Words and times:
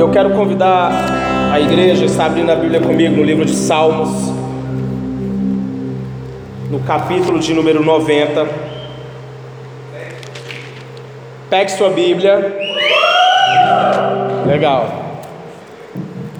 Eu 0.00 0.10
quero 0.10 0.30
convidar 0.30 0.90
a 1.52 1.60
igreja, 1.60 2.06
está 2.06 2.24
abrindo 2.24 2.50
a 2.50 2.54
Bíblia 2.54 2.80
comigo 2.80 3.14
no 3.16 3.22
livro 3.22 3.44
de 3.44 3.54
Salmos, 3.54 4.08
no 6.70 6.80
capítulo 6.86 7.38
de 7.38 7.52
número 7.52 7.84
90. 7.84 8.48
Pegue 11.50 11.70
sua 11.72 11.90
Bíblia. 11.90 12.34
Legal. 14.46 14.90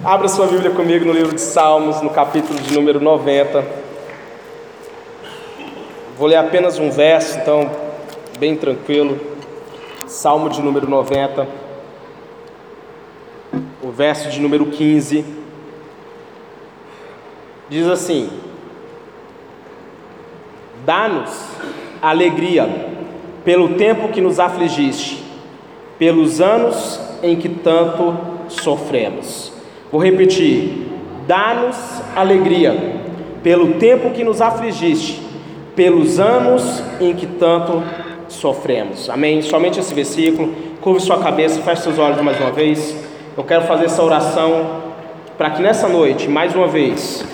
Abra 0.03 0.27
sua 0.27 0.47
Bíblia 0.47 0.71
comigo 0.71 1.05
no 1.05 1.13
livro 1.13 1.35
de 1.35 1.41
Salmos, 1.41 2.01
no 2.01 2.09
capítulo 2.09 2.59
de 2.59 2.73
número 2.73 2.99
90. 2.99 3.63
Vou 6.17 6.27
ler 6.27 6.37
apenas 6.37 6.79
um 6.79 6.89
verso, 6.89 7.37
então, 7.37 7.69
bem 8.39 8.55
tranquilo. 8.55 9.19
Salmo 10.07 10.49
de 10.49 10.63
número 10.63 10.89
90, 10.89 11.60
o 13.91 13.93
verso 13.93 14.29
de 14.29 14.39
número 14.39 14.67
15. 14.67 15.25
Diz 17.69 17.85
assim: 17.87 18.29
Dá-nos 20.85 21.29
alegria 22.01 22.69
pelo 23.43 23.75
tempo 23.75 24.07
que 24.07 24.21
nos 24.21 24.39
afligiste, 24.39 25.21
pelos 25.99 26.39
anos 26.39 27.01
em 27.21 27.35
que 27.35 27.49
tanto 27.49 28.17
sofremos. 28.47 29.51
Vou 29.91 30.01
repetir: 30.01 30.87
dá-nos 31.27 31.75
alegria 32.15 33.01
pelo 33.43 33.73
tempo 33.73 34.11
que 34.11 34.23
nos 34.23 34.39
afligiste, 34.39 35.21
pelos 35.75 36.17
anos 36.17 36.81
em 37.01 37.13
que 37.13 37.27
tanto 37.27 37.83
sofremos. 38.29 39.09
Amém? 39.09 39.41
Somente 39.41 39.81
esse 39.81 39.93
versículo. 39.93 40.71
Curve 40.79 41.01
sua 41.01 41.19
cabeça, 41.19 41.61
feche 41.61 41.83
seus 41.83 41.99
olhos 41.99 42.21
mais 42.21 42.39
uma 42.39 42.51
vez. 42.51 43.10
Eu 43.37 43.45
quero 43.45 43.63
fazer 43.65 43.85
essa 43.85 44.03
oração 44.03 44.81
para 45.37 45.51
que 45.51 45.61
nessa 45.61 45.87
noite, 45.87 46.27
mais 46.27 46.53
uma 46.53 46.67
vez, 46.67 47.25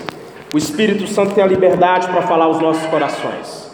o 0.54 0.56
Espírito 0.56 1.08
Santo 1.08 1.34
tenha 1.34 1.46
liberdade 1.46 2.06
para 2.06 2.22
falar 2.22 2.44
aos 2.44 2.60
nossos 2.60 2.86
corações. 2.86 3.68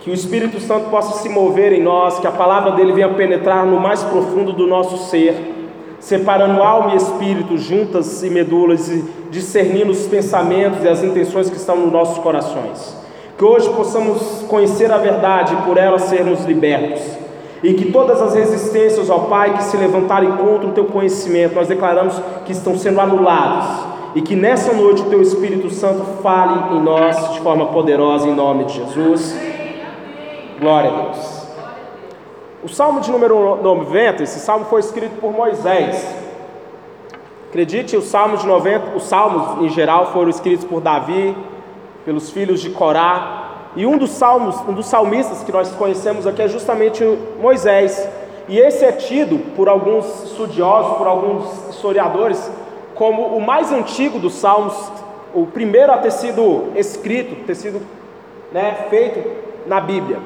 Que 0.00 0.10
o 0.10 0.14
Espírito 0.14 0.60
Santo 0.60 0.90
possa 0.90 1.22
se 1.22 1.28
mover 1.30 1.72
em 1.72 1.82
nós, 1.82 2.18
que 2.18 2.26
a 2.26 2.30
palavra 2.30 2.72
dele 2.72 2.92
venha 2.92 3.08
penetrar 3.08 3.64
no 3.64 3.80
mais 3.80 4.02
profundo 4.02 4.52
do 4.52 4.66
nosso 4.66 5.08
ser 5.08 5.52
separando 5.98 6.62
alma 6.62 6.92
e 6.92 6.96
espírito, 6.96 7.56
juntas 7.56 8.22
e 8.22 8.28
medulas, 8.28 8.90
e 8.90 9.02
discernindo 9.30 9.90
os 9.90 10.06
pensamentos 10.06 10.84
e 10.84 10.88
as 10.88 11.02
intenções 11.02 11.48
que 11.48 11.56
estão 11.56 11.78
nos 11.78 11.90
nossos 11.90 12.18
corações. 12.18 12.94
Que 13.38 13.44
hoje 13.44 13.70
possamos 13.70 14.44
conhecer 14.46 14.92
a 14.92 14.98
verdade 14.98 15.54
e 15.54 15.62
por 15.62 15.78
ela 15.78 15.98
sermos 15.98 16.44
libertos. 16.44 17.23
E 17.64 17.72
que 17.72 17.90
todas 17.90 18.20
as 18.20 18.34
resistências, 18.34 19.08
ó 19.08 19.20
Pai, 19.20 19.56
que 19.56 19.64
se 19.64 19.74
levantarem 19.78 20.30
contra 20.32 20.68
o 20.68 20.72
teu 20.72 20.84
conhecimento, 20.84 21.54
nós 21.54 21.66
declaramos 21.66 22.20
que 22.44 22.52
estão 22.52 22.76
sendo 22.76 23.00
anuladas. 23.00 23.86
E 24.14 24.20
que 24.20 24.36
nessa 24.36 24.74
noite 24.74 25.00
o 25.00 25.06
teu 25.06 25.22
Espírito 25.22 25.70
Santo 25.70 26.04
fale 26.22 26.76
em 26.76 26.82
nós 26.82 27.32
de 27.32 27.40
forma 27.40 27.68
poderosa, 27.68 28.28
em 28.28 28.34
nome 28.34 28.66
de 28.66 28.74
Jesus. 28.74 29.34
Glória 30.60 30.90
a 30.90 31.02
Deus. 31.04 31.46
O 32.62 32.68
salmo 32.68 33.00
de 33.00 33.10
número 33.10 33.56
90, 33.62 34.22
esse 34.22 34.40
salmo 34.40 34.66
foi 34.66 34.80
escrito 34.80 35.18
por 35.18 35.32
Moisés. 35.32 36.06
Acredite, 37.48 37.96
os 37.96 38.04
salmos 38.04 38.42
de 38.42 38.46
90, 38.46 38.94
os 38.94 39.04
salmos 39.04 39.62
em 39.64 39.70
geral 39.70 40.12
foram 40.12 40.28
escritos 40.28 40.66
por 40.66 40.82
Davi, 40.82 41.34
pelos 42.04 42.28
filhos 42.30 42.60
de 42.60 42.68
Corá. 42.68 43.43
E 43.76 43.84
um 43.84 43.98
dos 43.98 44.10
salmos, 44.10 44.56
um 44.68 44.72
dos 44.72 44.86
salmistas 44.86 45.42
que 45.42 45.50
nós 45.50 45.70
conhecemos 45.72 46.26
aqui 46.26 46.42
é 46.42 46.48
justamente 46.48 47.02
Moisés. 47.40 48.08
E 48.48 48.58
esse 48.58 48.84
é 48.84 48.92
tido 48.92 49.38
por 49.56 49.68
alguns 49.68 50.24
estudiosos, 50.24 50.96
por 50.96 51.06
alguns 51.06 51.70
historiadores, 51.70 52.50
como 52.94 53.36
o 53.36 53.40
mais 53.40 53.72
antigo 53.72 54.18
dos 54.18 54.34
salmos, 54.34 54.74
o 55.34 55.46
primeiro 55.46 55.92
a 55.92 55.98
ter 55.98 56.12
sido 56.12 56.72
escrito, 56.76 57.44
ter 57.46 57.56
sido 57.56 57.82
né, 58.52 58.86
feito 58.88 59.28
na 59.66 59.80
Bíblia. 59.80 60.18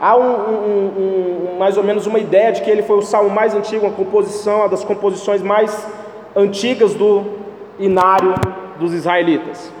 Há 0.00 0.16
um, 0.16 0.22
um, 0.22 1.52
um, 1.54 1.58
mais 1.58 1.76
ou 1.76 1.82
menos 1.82 2.06
uma 2.06 2.18
ideia 2.18 2.52
de 2.52 2.62
que 2.62 2.70
ele 2.70 2.82
foi 2.82 2.98
o 2.98 3.02
salmo 3.02 3.30
mais 3.30 3.54
antigo, 3.54 3.86
uma 3.86 3.94
composição, 3.94 4.58
uma 4.58 4.68
das 4.68 4.84
composições 4.84 5.42
mais 5.42 5.86
antigas 6.36 6.94
do 6.94 7.24
inário 7.78 8.34
dos 8.78 8.92
israelitas. 8.92 9.72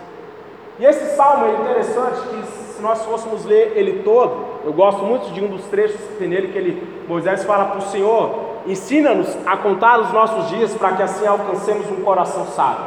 E 0.78 0.84
esse 0.84 1.16
salmo 1.16 1.44
é 1.46 1.52
interessante 1.52 2.20
que 2.28 2.57
se 2.78 2.82
nós 2.82 3.04
fôssemos 3.04 3.44
ler 3.44 3.72
ele 3.74 4.04
todo, 4.04 4.36
eu 4.64 4.72
gosto 4.72 5.02
muito 5.02 5.32
de 5.32 5.44
um 5.44 5.48
dos 5.48 5.64
trechos 5.64 6.00
que 6.00 6.14
tem 6.14 6.28
nele 6.28 6.46
que 6.46 6.58
ele, 6.58 7.04
Moisés 7.08 7.42
fala 7.42 7.64
para 7.64 7.78
o 7.78 7.82
Senhor, 7.82 8.30
ensina-nos 8.68 9.36
a 9.44 9.56
contar 9.56 9.98
os 9.98 10.12
nossos 10.12 10.48
dias 10.48 10.72
para 10.74 10.92
que 10.92 11.02
assim 11.02 11.26
alcancemos 11.26 11.90
um 11.90 12.04
coração 12.04 12.46
sábio. 12.46 12.84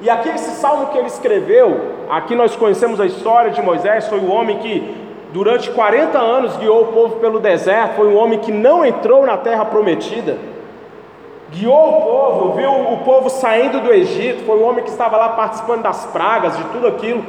E 0.00 0.10
aqui 0.10 0.30
esse 0.30 0.50
salmo 0.60 0.88
que 0.88 0.98
ele 0.98 1.06
escreveu, 1.06 1.80
aqui 2.10 2.34
nós 2.34 2.56
conhecemos 2.56 3.00
a 3.00 3.06
história 3.06 3.52
de 3.52 3.62
Moisés, 3.62 4.08
foi 4.08 4.18
o 4.18 4.28
homem 4.28 4.58
que 4.58 4.96
durante 5.32 5.70
40 5.70 6.18
anos 6.18 6.56
guiou 6.56 6.82
o 6.82 6.86
povo 6.88 7.20
pelo 7.20 7.38
deserto, 7.38 7.94
foi 7.94 8.08
um 8.08 8.16
homem 8.16 8.40
que 8.40 8.50
não 8.50 8.84
entrou 8.84 9.24
na 9.24 9.36
terra 9.36 9.64
prometida, 9.64 10.38
guiou 11.52 11.88
o 11.88 12.02
povo, 12.02 12.52
viu 12.54 12.68
o 12.68 12.98
povo 13.04 13.30
saindo 13.30 13.80
do 13.80 13.92
Egito, 13.92 14.44
foi 14.44 14.58
um 14.58 14.64
homem 14.64 14.82
que 14.82 14.90
estava 14.90 15.16
lá 15.16 15.28
participando 15.28 15.82
das 15.82 16.04
pragas, 16.06 16.56
de 16.56 16.64
tudo 16.64 16.88
aquilo, 16.88 17.24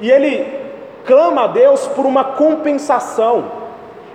e 0.00 0.10
ele 0.10 0.67
clama 1.08 1.44
a 1.44 1.46
Deus 1.46 1.88
por 1.88 2.04
uma 2.04 2.22
compensação. 2.22 3.44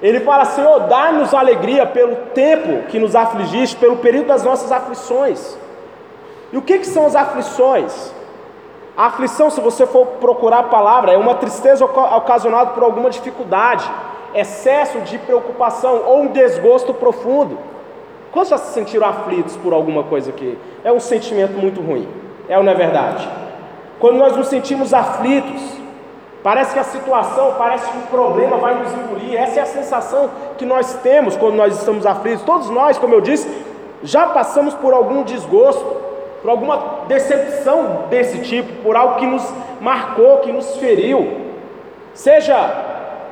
Ele 0.02 0.20
fala: 0.20 0.46
Senhor, 0.46 0.82
dá-nos 0.82 1.34
alegria 1.34 1.86
pelo 1.86 2.16
tempo 2.34 2.88
que 2.88 3.00
nos 3.00 3.16
afligiste, 3.16 3.76
pelo 3.76 3.98
período 3.98 4.28
das 4.28 4.44
nossas 4.44 4.72
aflições. 4.72 5.58
E 6.54 6.58
o 6.58 6.62
que, 6.62 6.78
que 6.78 6.88
são 6.88 7.08
as 7.08 7.16
aflições? 7.16 8.14
A 8.96 9.08
aflição, 9.08 9.50
se 9.50 9.60
você 9.60 9.88
for 9.88 10.06
procurar 10.22 10.60
a 10.60 10.64
palavra, 10.64 11.12
é 11.12 11.18
uma 11.18 11.34
tristeza 11.34 11.84
ocasionada 11.84 12.72
por 12.72 12.84
alguma 12.84 13.10
dificuldade, 13.10 13.90
excesso 14.36 15.00
de 15.00 15.18
preocupação 15.18 16.04
ou 16.06 16.22
um 16.22 16.28
desgosto 16.28 16.94
profundo. 16.94 17.58
Quantos 18.32 18.50
já 18.50 18.58
se 18.58 18.72
sentiram 18.72 19.08
aflitos 19.08 19.58
por 19.58 19.74
alguma 19.74 20.04
coisa 20.04 20.30
aqui? 20.30 20.60
É 20.84 20.92
um 20.92 21.00
sentimento 21.00 21.54
muito 21.54 21.82
ruim, 21.82 22.08
é 22.48 22.56
ou 22.56 22.64
não 22.64 22.72
é 22.72 22.76
verdade? 22.76 23.28
Quando 24.00 24.18
nós 24.18 24.36
nos 24.38 24.48
sentimos 24.48 24.94
aflitos, 24.94 25.73
parece 26.44 26.74
que 26.74 26.80
a 26.80 26.84
situação, 26.84 27.56
parece 27.58 27.90
que 27.90 27.98
um 27.98 28.02
problema 28.02 28.58
vai 28.58 28.76
nos 28.76 28.92
engolir. 28.92 29.40
Essa 29.40 29.62
é 29.62 29.64
a 29.64 29.66
sensação 29.66 30.30
que 30.58 30.66
nós 30.66 30.94
temos 30.96 31.38
quando 31.38 31.56
nós 31.56 31.76
estamos 31.78 32.06
aflitos. 32.06 32.44
Todos 32.44 32.70
nós, 32.70 32.98
como 32.98 33.14
eu 33.14 33.22
disse, 33.22 33.48
já 34.04 34.28
passamos 34.28 34.74
por 34.74 34.94
algum 34.94 35.24
desgosto, 35.24 36.04
por 36.42 36.50
alguma 36.50 37.06
decepção 37.08 38.04
desse 38.10 38.40
tipo, 38.40 38.84
por 38.84 38.96
algo 38.98 39.16
que 39.16 39.26
nos 39.26 39.44
marcou, 39.80 40.40
que 40.40 40.52
nos 40.52 40.76
feriu, 40.76 41.42
seja 42.14 42.56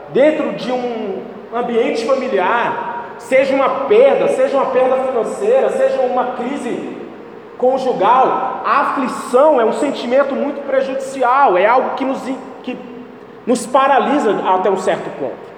dentro 0.09 0.53
de 0.53 0.71
um 0.71 1.21
ambiente 1.53 2.05
familiar, 2.05 3.15
seja 3.19 3.53
uma 3.53 3.69
perda, 3.87 4.29
seja 4.29 4.55
uma 4.55 4.67
perda 4.67 4.95
financeira, 4.97 5.69
seja 5.69 6.01
uma 6.01 6.33
crise 6.33 6.97
conjugal, 7.57 8.61
a 8.65 8.81
aflição 8.81 9.61
é 9.61 9.65
um 9.65 9.73
sentimento 9.73 10.33
muito 10.33 10.65
prejudicial, 10.65 11.57
é 11.57 11.67
algo 11.67 11.91
que 11.91 12.03
nos, 12.03 12.19
nos 13.45 13.65
paralisa 13.65 14.41
até 14.45 14.69
um 14.69 14.77
certo 14.77 15.09
ponto. 15.19 15.51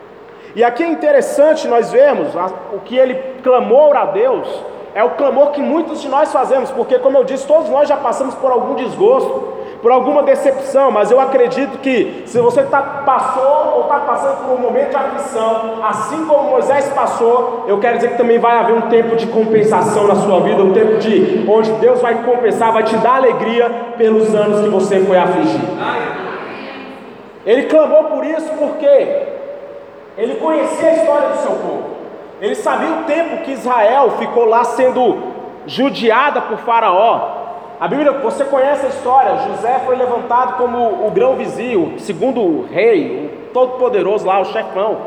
E 0.56 0.64
aqui 0.64 0.84
é 0.84 0.88
interessante 0.88 1.68
nós 1.68 1.92
vermos 1.92 2.30
o 2.74 2.80
que 2.80 2.96
ele 2.96 3.16
clamou 3.42 3.96
a 3.96 4.06
Deus 4.06 4.48
é 4.96 5.04
o 5.04 5.12
clamor 5.12 5.52
que 5.52 5.62
muitos 5.62 6.02
de 6.02 6.08
nós 6.08 6.32
fazemos, 6.32 6.70
porque, 6.70 7.00
como 7.00 7.18
eu 7.18 7.24
disse, 7.24 7.48
todos 7.48 7.70
nós 7.70 7.90
já 7.90 7.98
passamos 7.98 8.36
por 8.36 8.52
algum 8.52 8.76
desgosto, 8.76 9.54
por 9.82 9.92
alguma 9.92 10.24
decepção, 10.24 10.92
mas 10.92 11.12
eu 11.12 11.20
acredito 11.20 11.80
que 11.80 12.24
se 12.26 12.40
você 12.40 12.64
tá, 12.64 12.82
passou 13.06 13.74
ou 13.76 13.82
está 13.82 14.00
passando 14.00 14.46
por 14.46 14.54
um 14.54 14.62
momento 14.62 14.92
de 14.92 14.96
aflição, 14.96 15.84
assim 15.84 16.26
como 16.26 16.52
Moisés 16.52 16.88
passou, 16.90 17.66
eu 17.68 17.80
quero 17.80 17.98
dizer 17.98 18.12
que 18.12 18.18
também 18.18 18.38
vai 18.38 18.58
haver 18.58 18.76
um 18.76 18.82
tempo 18.82 19.16
de 19.16 19.28
compensação 19.28 20.08
na 20.08 20.16
sua 20.16 20.40
vida, 20.42 20.64
um 20.64 20.72
tempo 20.72 21.00
de 21.00 21.44
onde 21.50 21.72
Deus 21.74 22.00
vai 22.00 22.24
compensar, 22.24 22.72
vai 22.72 22.84
te 22.84 22.96
dar 22.98 23.16
alegria 23.16 23.70
pelos 23.98 24.34
anos 24.34 24.62
que 24.62 24.70
você 24.70 25.00
foi 25.02 25.18
afligido. 25.18 25.68
Ele 27.46 27.64
clamou 27.64 28.06
por 28.06 28.26
isso 28.26 28.50
porque 28.58 29.28
ele 30.18 30.36
conhecia 30.36 30.90
a 30.90 30.94
história 30.94 31.30
do 31.30 31.38
seu 31.38 31.52
povo. 31.52 31.84
Ele 32.40 32.56
sabia 32.56 32.90
o 32.90 33.04
tempo 33.04 33.44
que 33.44 33.52
Israel 33.52 34.12
ficou 34.18 34.46
lá 34.46 34.64
sendo 34.64 35.34
judiada 35.66 36.42
por 36.42 36.58
Faraó. 36.60 37.44
A 37.80 37.88
Bíblia, 37.88 38.12
você 38.14 38.46
conhece 38.46 38.86
a 38.86 38.90
história, 38.90 39.38
José 39.48 39.82
foi 39.86 39.96
levantado 39.96 40.58
como 40.58 41.06
o 41.06 41.12
grão 41.12 41.38
segundo 41.98 42.42
o 42.42 42.66
rei, 42.66 43.26
o 43.26 43.54
todo-poderoso 43.54 44.26
lá, 44.26 44.40
o 44.40 44.46
chefão. 44.46 44.98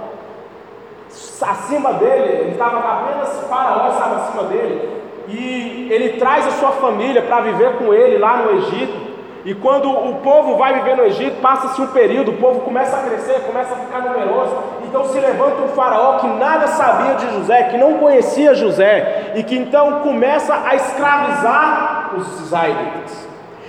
Acima 1.41 1.93
dele, 1.95 2.41
ele 2.41 2.51
estava 2.53 2.79
apenas 2.79 3.49
Faraó 3.49 3.89
estava 3.91 4.17
acima 4.17 4.43
dele. 4.45 4.97
E 5.29 5.89
ele 5.91 6.19
traz 6.19 6.47
a 6.47 6.51
sua 6.53 6.73
família 6.73 7.23
para 7.23 7.41
viver 7.41 7.79
com 7.79 7.93
ele 7.95 8.19
lá 8.19 8.39
no 8.39 8.59
Egito. 8.59 9.06
E 9.47 9.55
quando 9.55 9.89
o 9.89 10.17
povo 10.17 10.57
vai 10.57 10.75
viver 10.75 10.97
no 10.97 11.05
Egito, 11.05 11.41
passa-se 11.41 11.81
um 11.81 11.87
período, 11.87 12.33
o 12.33 12.37
povo 12.37 12.63
começa 12.63 12.97
a 12.97 13.03
crescer, 13.03 13.43
começa 13.47 13.75
a 13.75 13.77
ficar 13.77 14.01
numeroso. 14.01 14.57
Então 14.85 15.05
se 15.05 15.21
levanta 15.21 15.63
um 15.63 15.69
faraó 15.69 16.19
que 16.19 16.27
nada 16.27 16.67
sabia 16.67 17.15
de 17.15 17.31
José, 17.33 17.63
que 17.63 17.79
não 17.79 17.95
conhecia 17.95 18.57
José, 18.57 19.35
e 19.37 19.45
que 19.45 19.57
então 19.57 20.01
começa 20.01 20.53
a 20.53 20.75
escravizar 20.75 22.11
os 22.17 22.41
israelitas. 22.41 23.29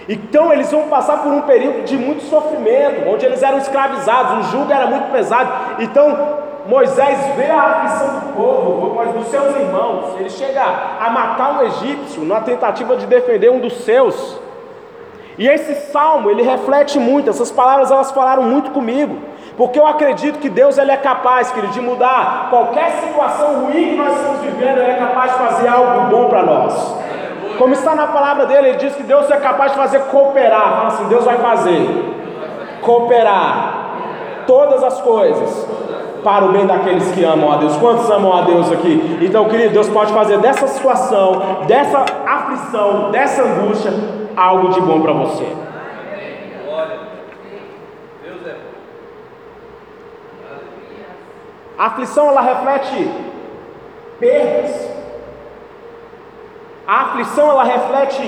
Então 0.10 0.52
eles 0.52 0.72
vão 0.72 0.88
passar 0.88 1.22
por 1.22 1.32
um 1.32 1.42
período 1.42 1.84
de 1.84 1.96
muito 1.96 2.24
sofrimento, 2.24 3.08
onde 3.08 3.28
eles 3.28 3.44
eram 3.44 3.60
escravizados, 3.60 4.48
o 4.48 4.52
jugo 4.52 4.74
era 4.74 4.88
muito 4.88 5.12
pesado. 5.12 5.78
Então 5.78 6.40
Moisés 6.66 7.20
vê 7.36 7.52
a 7.52 7.62
aflição 7.62 8.20
do 8.20 8.34
povo, 8.34 9.14
dos 9.14 9.28
seus 9.28 9.56
irmãos. 9.56 10.20
Ele 10.20 10.30
chega 10.32 10.64
a 11.00 11.08
matar 11.12 11.60
um 11.60 11.68
egípcio 11.68 12.24
na 12.26 12.42
tentativa 12.42 12.96
de 12.96 13.06
defender 13.06 13.52
um 13.52 13.60
dos 13.60 13.74
seus. 13.84 14.47
E 15.38 15.48
esse 15.48 15.92
salmo, 15.92 16.30
ele 16.32 16.42
reflete 16.42 16.98
muito, 16.98 17.30
essas 17.30 17.52
palavras 17.52 17.92
elas 17.92 18.12
falaram 18.12 18.44
muito 18.44 18.72
comigo. 18.72 19.18
Porque 19.56 19.80
eu 19.80 19.88
acredito 19.88 20.40
que 20.40 20.50
Deus 20.50 20.78
ele 20.78 20.92
é 20.92 20.98
capaz, 20.98 21.52
querido, 21.52 21.74
de 21.74 21.82
mudar 21.82 22.48
qualquer 22.50 22.92
situação 23.04 23.62
ruim 23.62 23.90
que 23.90 23.96
nós 23.96 24.16
estamos 24.16 24.42
vivendo, 24.42 24.78
ele 24.78 24.92
é 24.92 24.96
capaz 24.96 25.32
de 25.32 25.38
fazer 25.38 25.68
algo 25.68 26.10
bom 26.10 26.30
para 26.30 26.44
nós. 26.44 26.96
Como 27.58 27.74
está 27.74 27.96
na 27.96 28.08
palavra 28.08 28.46
dele, 28.46 28.70
ele 28.70 28.78
diz 28.78 28.96
que 28.96 29.04
Deus 29.04 29.30
é 29.32 29.38
capaz 29.38 29.72
de 29.72 29.78
fazer 29.78 30.00
cooperar. 30.12 30.76
Fala 30.76 30.88
assim, 30.88 31.08
Deus 31.08 31.26
vai 31.26 31.38
fazer 31.38 31.88
cooperar 32.82 33.88
todas 34.46 34.84
as 34.84 35.02
coisas 35.02 35.68
para 36.24 36.46
o 36.46 36.52
bem 36.52 36.68
daqueles 36.68 37.12
que 37.12 37.24
amam 37.24 37.52
a 37.52 37.58
Deus. 37.58 37.76
Quantos 37.78 38.10
amam 38.12 38.38
a 38.38 38.42
Deus 38.42 38.72
aqui? 38.72 39.20
Então, 39.22 39.46
querido, 39.46 39.74
Deus 39.74 39.90
pode 39.90 40.14
fazer 40.14 40.38
dessa 40.38 40.68
situação, 40.68 41.62
dessa 41.68 42.06
aflição, 42.28 43.10
dessa 43.12 43.42
angústia, 43.42 43.92
algo 44.38 44.70
de 44.70 44.80
bom 44.80 45.02
para 45.02 45.14
você. 45.14 45.52
A 51.76 51.86
aflição 51.88 52.28
ela 52.28 52.42
reflete 52.42 53.12
perdas. 54.20 54.90
A 56.88 57.02
aflição 57.02 57.50
ela 57.50 57.64
reflete 57.64 58.22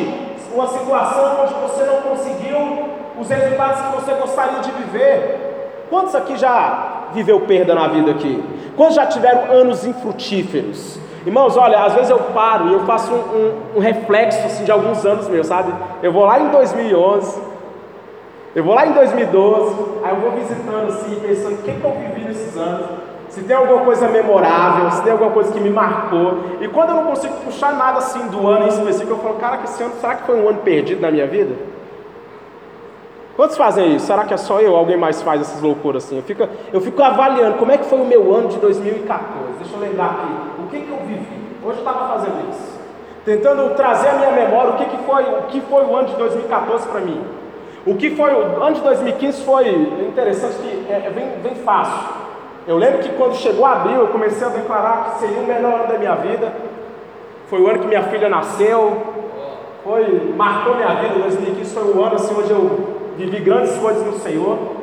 uma 0.53 0.67
situação 0.67 1.43
onde 1.43 1.53
você 1.53 1.83
não 1.83 2.01
conseguiu 2.01 2.89
os 3.19 3.29
resultados 3.29 3.81
que 3.81 3.95
você 3.95 4.13
gostaria 4.13 4.59
de 4.59 4.71
viver. 4.71 5.85
Quantos 5.89 6.15
aqui 6.15 6.37
já 6.37 7.07
viveu 7.13 7.41
perda 7.41 7.73
na 7.73 7.87
vida 7.87 8.11
aqui? 8.11 8.43
Quantos 8.75 8.95
já 8.95 9.05
tiveram 9.05 9.51
anos 9.51 9.85
infrutíferos? 9.85 10.98
Irmãos, 11.25 11.57
olha, 11.57 11.83
às 11.83 11.93
vezes 11.93 12.09
eu 12.09 12.19
paro 12.33 12.69
e 12.69 12.73
eu 12.73 12.85
faço 12.85 13.13
um, 13.13 13.17
um, 13.17 13.77
um 13.77 13.79
reflexo 13.79 14.39
assim, 14.45 14.63
de 14.63 14.71
alguns 14.71 15.05
anos 15.05 15.27
meus, 15.27 15.47
sabe? 15.47 15.73
Eu 16.01 16.11
vou 16.11 16.25
lá 16.25 16.39
em 16.39 16.49
2011, 16.49 17.41
eu 18.55 18.63
vou 18.63 18.73
lá 18.73 18.87
em 18.87 18.93
2012, 18.93 19.75
aí 20.03 20.11
eu 20.11 20.21
vou 20.21 20.31
visitando 20.31 20.87
assim, 20.87 21.19
pensando 21.21 21.53
o 21.55 21.57
que, 21.57 21.71
que 21.71 21.83
eu 21.83 21.91
vivi 21.91 22.27
nesses 22.27 22.57
anos 22.57 23.09
se 23.29 23.43
tem 23.43 23.55
alguma 23.55 23.81
coisa 23.85 24.07
memorável, 24.07 24.91
se 24.91 25.03
tem 25.03 25.11
alguma 25.11 25.31
coisa 25.31 25.51
que 25.51 25.59
me 25.59 25.69
marcou. 25.69 26.39
E 26.59 26.67
quando 26.67 26.89
eu 26.89 26.95
não 26.95 27.05
consigo 27.05 27.35
puxar 27.45 27.73
nada 27.73 27.99
assim 27.99 28.27
do 28.27 28.47
ano 28.47 28.65
em 28.65 28.69
específico, 28.69 29.11
eu 29.11 29.19
falo, 29.19 29.35
cara, 29.35 29.57
que 29.57 29.65
esse 29.65 29.83
ano, 29.83 29.93
será 30.01 30.15
que 30.15 30.23
foi 30.23 30.41
um 30.41 30.49
ano 30.49 30.59
perdido 30.59 31.01
na 31.01 31.11
minha 31.11 31.27
vida? 31.27 31.55
Quantos 33.35 33.55
fazem 33.55 33.95
isso? 33.95 34.07
Será 34.07 34.25
que 34.25 34.33
é 34.33 34.37
só 34.37 34.59
eu? 34.59 34.75
Alguém 34.75 34.97
mais 34.97 35.21
faz 35.21 35.41
essas 35.41 35.61
loucuras 35.61 36.03
assim? 36.03 36.17
Eu 36.17 36.23
fico, 36.23 36.47
eu 36.73 36.81
fico 36.81 37.01
avaliando 37.01 37.57
como 37.57 37.71
é 37.71 37.77
que 37.77 37.85
foi 37.85 38.01
o 38.01 38.05
meu 38.05 38.35
ano 38.35 38.49
de 38.49 38.57
2014. 38.57 39.53
Deixa 39.59 39.75
eu 39.75 39.79
lembrar 39.79 40.05
aqui. 40.05 40.48
Que, 40.69 40.81
que 40.81 40.89
eu 40.89 40.97
vivi? 41.05 41.39
Hoje 41.63 41.79
eu 41.79 41.85
estava 41.85 42.07
fazendo 42.07 42.49
isso. 42.49 42.79
Tentando 43.25 43.75
trazer 43.75 44.09
a 44.09 44.13
minha 44.13 44.31
memória 44.31 44.71
o 44.71 44.77
que, 44.77 44.85
que, 44.85 44.97
foi, 45.03 45.23
o 45.23 45.41
que 45.49 45.61
foi 45.61 45.83
o 45.83 45.95
ano 45.95 46.07
de 46.07 46.15
2014 46.15 46.87
para 46.87 47.01
mim. 47.01 47.21
O 47.85 47.95
que 47.95 48.15
foi 48.15 48.33
o 48.33 48.63
ano 48.63 48.75
de 48.75 48.81
2015 48.81 49.43
foi 49.43 49.69
interessante 50.07 50.55
que 50.55 50.91
é, 50.91 50.95
é, 50.95 51.39
vem 51.41 51.55
fácil. 51.55 52.19
Eu 52.67 52.77
lembro 52.77 52.99
que 52.99 53.09
quando 53.09 53.35
chegou 53.35 53.65
abril, 53.65 54.01
eu 54.01 54.07
comecei 54.09 54.45
a 54.45 54.51
declarar 54.51 55.05
que 55.05 55.19
seria 55.21 55.39
o 55.39 55.47
melhor 55.47 55.79
ano 55.79 55.87
da 55.87 55.97
minha 55.97 56.15
vida. 56.15 56.53
Foi 57.49 57.59
o 57.59 57.67
ano 57.67 57.79
que 57.79 57.87
minha 57.87 58.03
filha 58.03 58.29
nasceu. 58.29 58.95
Foi, 59.83 60.33
marcou 60.35 60.75
minha 60.75 60.93
vida. 60.95 61.15
2015 61.15 61.73
foi 61.73 61.83
o 61.83 62.03
ano 62.03 62.15
assim, 62.15 62.35
onde 62.37 62.51
eu 62.51 63.13
vivi 63.17 63.39
grandes 63.39 63.75
coisas 63.77 64.05
no 64.05 64.19
Senhor. 64.19 64.78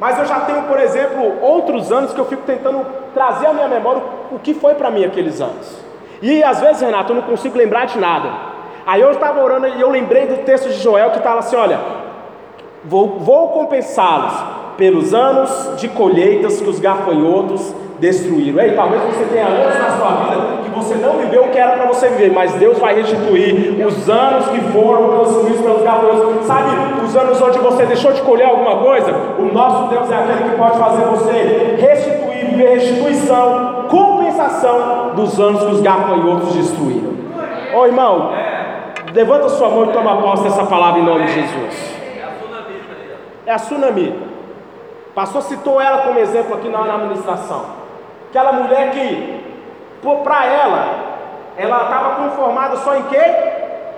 Mas 0.00 0.18
eu 0.18 0.26
já 0.26 0.40
tenho, 0.40 0.62
por 0.62 0.78
exemplo, 0.78 1.42
outros 1.42 1.90
anos 1.90 2.12
que 2.12 2.20
eu 2.20 2.24
fico 2.24 2.42
tentando 2.42 2.86
trazer 3.12 3.46
à 3.46 3.52
minha 3.52 3.68
memória 3.68 4.02
o 4.30 4.38
que 4.38 4.54
foi 4.54 4.74
para 4.74 4.90
mim 4.90 5.04
aqueles 5.04 5.40
anos. 5.40 5.76
E 6.22 6.42
às 6.42 6.60
vezes, 6.60 6.82
Renato, 6.82 7.12
eu 7.12 7.16
não 7.16 7.22
consigo 7.22 7.56
lembrar 7.58 7.86
de 7.86 7.98
nada. 7.98 8.30
Aí 8.86 9.00
eu 9.00 9.10
estava 9.10 9.42
orando 9.42 9.68
e 9.68 9.80
eu 9.80 9.90
lembrei 9.90 10.26
do 10.26 10.44
texto 10.44 10.68
de 10.68 10.80
Joel 10.80 11.10
que 11.10 11.18
estava 11.18 11.40
assim: 11.40 11.56
olha, 11.56 11.78
vou, 12.84 13.18
vou 13.18 13.48
compensá-los 13.48 14.32
pelos 14.76 15.12
anos 15.12 15.76
de 15.78 15.88
colheitas 15.88 16.60
que 16.60 16.68
os 16.68 16.78
gafanhotos 16.78 17.74
destruíram. 17.98 18.60
Ei, 18.60 18.72
talvez 18.72 19.02
você 19.02 19.24
tenha 19.32 19.46
anos 19.46 19.78
na 19.78 19.96
sua 19.96 20.10
vida 20.24 20.58
que 20.64 20.70
você 20.70 20.94
não 20.94 21.18
viveu 21.18 21.44
o 21.44 21.48
que 21.48 21.58
era 21.58 21.76
para 21.76 21.86
você 21.86 22.08
viver, 22.08 22.32
mas 22.32 22.52
Deus 22.54 22.78
vai 22.78 22.94
restituir 22.94 23.84
os 23.84 24.08
anos 24.08 24.48
que 24.48 24.60
foram 24.72 25.18
consumidos 25.18 25.60
pelos 25.60 25.82
gafanhotos. 25.82 26.46
Sabe, 26.46 26.70
os 27.04 27.16
anos 27.16 27.40
onde 27.40 27.58
você 27.58 27.86
deixou 27.86 28.12
de 28.12 28.22
colher 28.22 28.46
alguma 28.46 28.76
coisa? 28.76 29.12
O 29.38 29.52
nosso 29.52 29.88
Deus 29.88 30.10
é 30.10 30.14
aquele 30.14 30.50
que 30.50 30.56
pode 30.56 30.78
fazer 30.78 31.04
você 31.06 31.76
restituir, 31.78 32.46
viver 32.50 32.74
restituição, 32.74 33.86
compensação 33.88 35.12
dos 35.14 35.38
anos 35.40 35.64
que 35.64 35.72
os 35.72 35.80
gafanhotos 35.80 36.54
destruíram. 36.54 37.18
Ô 37.74 37.86
irmão, 37.86 38.32
levanta 39.12 39.48
sua 39.50 39.68
mão 39.68 39.84
e 39.86 39.92
toma 39.92 40.22
posse 40.22 40.44
dessa 40.44 40.64
palavra 40.64 41.00
em 41.00 41.04
nome 41.04 41.24
de 41.26 41.32
Jesus. 41.32 41.98
É 43.46 43.52
a 43.52 43.56
tsunami 43.56 44.28
pastor 45.18 45.42
citou 45.42 45.80
ela 45.80 45.98
como 46.02 46.20
exemplo 46.20 46.54
aqui 46.54 46.68
na, 46.68 46.94
administração. 46.94 47.77
Aquela 48.28 48.52
mulher 48.52 48.90
que, 48.90 49.44
para 50.22 50.46
ela, 50.46 50.94
ela 51.56 51.82
estava 51.84 52.14
conformada 52.16 52.76
só 52.76 52.96
em 52.96 53.02
quê? 53.04 53.22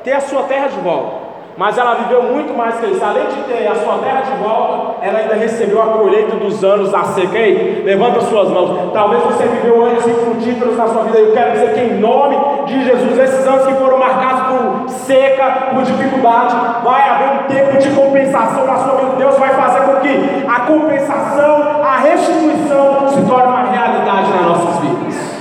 Ter 0.04 0.12
a 0.12 0.20
sua 0.20 0.44
terra 0.44 0.68
de 0.68 0.78
volta. 0.80 1.19
Mas 1.60 1.76
ela 1.76 1.92
viveu 1.96 2.22
muito 2.22 2.56
mais 2.56 2.76
que 2.76 2.86
isso. 2.86 3.04
Além 3.04 3.26
de 3.26 3.42
ter 3.42 3.68
a 3.68 3.74
sua 3.74 3.98
terra 3.98 4.22
de 4.22 4.32
volta, 4.42 5.04
ela 5.04 5.18
ainda 5.18 5.34
recebeu 5.34 5.82
a 5.82 5.88
colheita 5.88 6.36
dos 6.36 6.64
anos 6.64 6.90
da 6.90 7.04
seca. 7.04 7.36
Ei, 7.36 7.82
levanta 7.84 8.22
suas 8.22 8.48
mãos. 8.48 8.90
Talvez 8.94 9.22
você 9.24 9.44
viveu 9.44 9.84
anos 9.84 10.06
infrutíferos 10.06 10.74
na 10.78 10.88
sua 10.88 11.02
vida. 11.02 11.18
Eu 11.18 11.34
quero 11.34 11.52
dizer 11.52 11.74
que, 11.74 11.80
em 11.80 12.00
nome 12.00 12.38
de 12.64 12.82
Jesus, 12.82 13.18
esses 13.18 13.46
anos 13.46 13.66
que 13.66 13.74
foram 13.74 13.98
marcados 13.98 14.40
por 14.46 14.88
seca, 14.88 15.74
por 15.74 15.82
dificuldade, 15.82 16.56
vai 16.82 17.02
haver 17.10 17.28
um 17.28 17.46
tempo 17.46 17.76
de 17.76 17.90
compensação 17.90 18.66
na 18.66 18.76
sua 18.78 18.94
vida. 18.94 19.16
Deus 19.18 19.36
vai 19.36 19.50
fazer 19.50 19.80
com 19.80 19.96
que 20.00 20.46
a 20.48 20.60
compensação, 20.60 21.82
a 21.84 21.96
restituição 21.98 23.06
se 23.10 23.20
torne 23.28 23.48
uma 23.48 23.64
realidade 23.64 24.30
nas 24.30 24.46
nossas 24.46 24.76
vidas. 24.80 25.40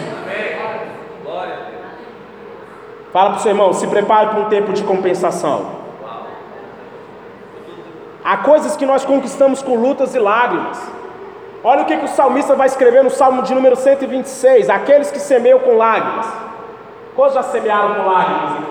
Fala 3.13 3.29
para 3.29 3.37
o 3.37 3.39
seu 3.39 3.51
irmão, 3.53 3.71
se 3.71 3.87
prepare 3.87 4.27
para 4.31 4.39
um 4.41 4.49
tempo 4.49 4.73
de 4.73 4.83
compensação. 4.83 5.78
Há 8.23 8.37
coisas 8.37 8.75
que 8.75 8.85
nós 8.85 9.05
conquistamos 9.05 9.61
com 9.61 9.75
lutas 9.75 10.13
e 10.13 10.19
lágrimas. 10.19 10.79
Olha 11.63 11.81
o 11.81 11.85
que, 11.85 11.97
que 11.97 12.05
o 12.05 12.09
salmista 12.09 12.55
vai 12.55 12.67
escrever 12.67 13.03
no 13.03 13.09
salmo 13.09 13.41
de 13.43 13.53
número 13.53 13.75
126: 13.75 14.69
Aqueles 14.69 15.11
que 15.11 15.19
semeiam 15.19 15.59
com 15.59 15.75
lágrimas. 15.75 16.27
Quantos 17.15 17.35
já 17.35 17.43
semearam 17.43 17.95
com 17.95 18.09
lágrimas? 18.09 18.63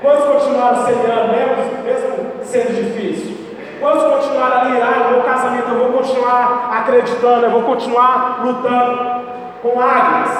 Quantos 0.00 0.24
continuaram 0.24 0.84
semeando, 0.84 1.32
mesmo, 1.32 1.82
mesmo 1.82 2.32
sendo 2.42 2.74
difícil? 2.74 3.36
Quantos 3.80 4.04
continuaram 4.04 4.60
ali, 4.60 4.80
ah, 4.80 5.04
no 5.04 5.10
meu 5.10 5.22
casamento 5.22 5.68
eu 5.68 5.78
vou 5.78 5.98
continuar 5.98 6.70
acreditando, 6.72 7.46
eu 7.46 7.50
vou 7.50 7.62
continuar 7.62 8.40
lutando 8.42 9.24
com 9.62 9.78
lágrimas? 9.78 10.30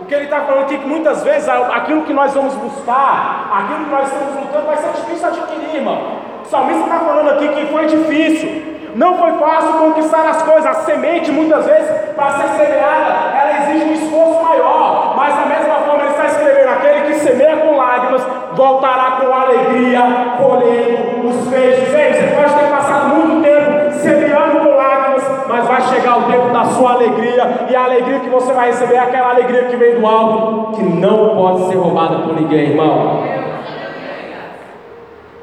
O 0.00 0.04
que 0.04 0.14
ele 0.14 0.24
está 0.24 0.40
falando 0.40 0.64
aqui 0.64 0.74
é 0.74 0.78
que 0.78 0.86
muitas 0.86 1.22
vezes 1.24 1.48
aquilo 1.48 2.02
que 2.02 2.12
nós 2.12 2.32
vamos 2.34 2.54
buscar, 2.54 3.50
aquilo 3.52 3.84
que 3.84 3.90
nós 3.90 4.12
estamos 4.12 4.36
lutando, 4.36 4.66
vai 4.66 4.76
ser 4.76 4.92
difícil 4.92 5.28
adquirir, 5.28 5.76
irmão. 5.76 6.27
O 6.48 6.50
salmista 6.50 6.84
está 6.84 6.98
falando 7.00 7.28
aqui 7.28 7.46
que 7.48 7.66
foi 7.66 7.84
difícil. 7.84 8.62
Não 8.94 9.18
foi 9.18 9.32
fácil 9.32 9.70
conquistar 9.74 10.26
as 10.30 10.42
coisas. 10.42 10.64
A 10.64 10.74
semente, 10.80 11.30
muitas 11.30 11.66
vezes, 11.66 11.90
para 12.16 12.30
ser 12.30 12.48
semeada, 12.56 13.36
ela 13.36 13.58
exige 13.58 13.84
um 13.84 13.92
esforço 13.92 14.42
maior. 14.42 15.12
Mas 15.14 15.36
da 15.36 15.44
mesma 15.44 15.74
forma, 15.74 16.04
ele 16.04 16.10
está 16.10 16.24
escrevendo: 16.24 16.70
aquele 16.70 17.00
que 17.02 17.14
semeia 17.20 17.58
com 17.58 17.76
lágrimas, 17.76 18.26
voltará 18.54 19.18
com 19.20 19.30
alegria, 19.30 20.00
colhendo 20.38 21.28
os 21.28 21.50
feixes. 21.50 21.94
Ei, 21.94 22.14
você 22.14 22.34
pode 22.34 22.54
ter 22.54 22.70
passado 22.70 23.14
muito 23.14 23.42
tempo 23.42 23.92
semeando 23.98 24.60
com 24.60 24.74
lágrimas, 24.74 25.24
mas 25.48 25.66
vai 25.66 25.82
chegar 25.82 26.18
o 26.18 26.32
tempo 26.32 26.48
da 26.48 26.64
sua 26.64 26.92
alegria. 26.92 27.66
E 27.68 27.76
a 27.76 27.84
alegria 27.84 28.20
que 28.20 28.30
você 28.30 28.54
vai 28.54 28.68
receber 28.68 28.94
é 28.94 29.00
aquela 29.00 29.32
alegria 29.32 29.64
que 29.64 29.76
vem 29.76 30.00
do 30.00 30.06
alto, 30.06 30.76
que 30.76 30.82
não 30.82 31.36
pode 31.36 31.68
ser 31.68 31.76
roubada 31.76 32.20
por 32.20 32.34
ninguém, 32.34 32.70
irmão. 32.70 33.38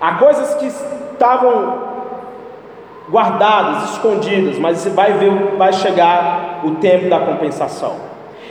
Há 0.02 0.16
coisas 0.16 0.54
que 0.56 0.70
estavam 1.16 1.96
guardadas, 3.10 3.92
escondidas, 3.92 4.58
mas 4.58 4.86
vai 4.88 5.14
ver, 5.14 5.32
vai 5.58 5.74
chegar 5.74 6.62
o 6.64 6.76
tempo 6.76 7.10
da 7.10 7.20
compensação. 7.20 7.96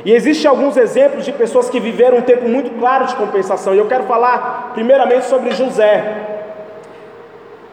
E 0.04 0.12
existem 0.12 0.48
alguns 0.48 0.76
exemplos 0.76 1.24
de 1.24 1.32
pessoas 1.32 1.70
que 1.70 1.80
viveram 1.80 2.18
um 2.18 2.22
tempo 2.22 2.48
muito 2.48 2.78
claro 2.78 3.06
de 3.06 3.16
compensação. 3.16 3.74
E 3.74 3.78
eu 3.78 3.86
quero 3.86 4.04
falar 4.04 4.72
primeiramente 4.74 5.24
sobre 5.24 5.52
José, 5.52 6.44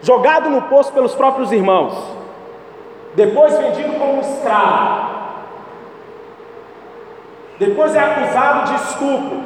jogado 0.02 0.50
no 0.50 0.64
poço 0.64 0.92
pelos 0.94 1.14
próprios 1.14 1.52
irmãos, 1.52 1.94
depois 3.16 3.58
vendido 3.58 3.94
como 4.00 4.22
escravo. 4.22 5.12
depois 7.60 7.96
é 7.96 8.00
acusado 8.00 8.72
de 8.72 8.76
estupro, 8.76 9.40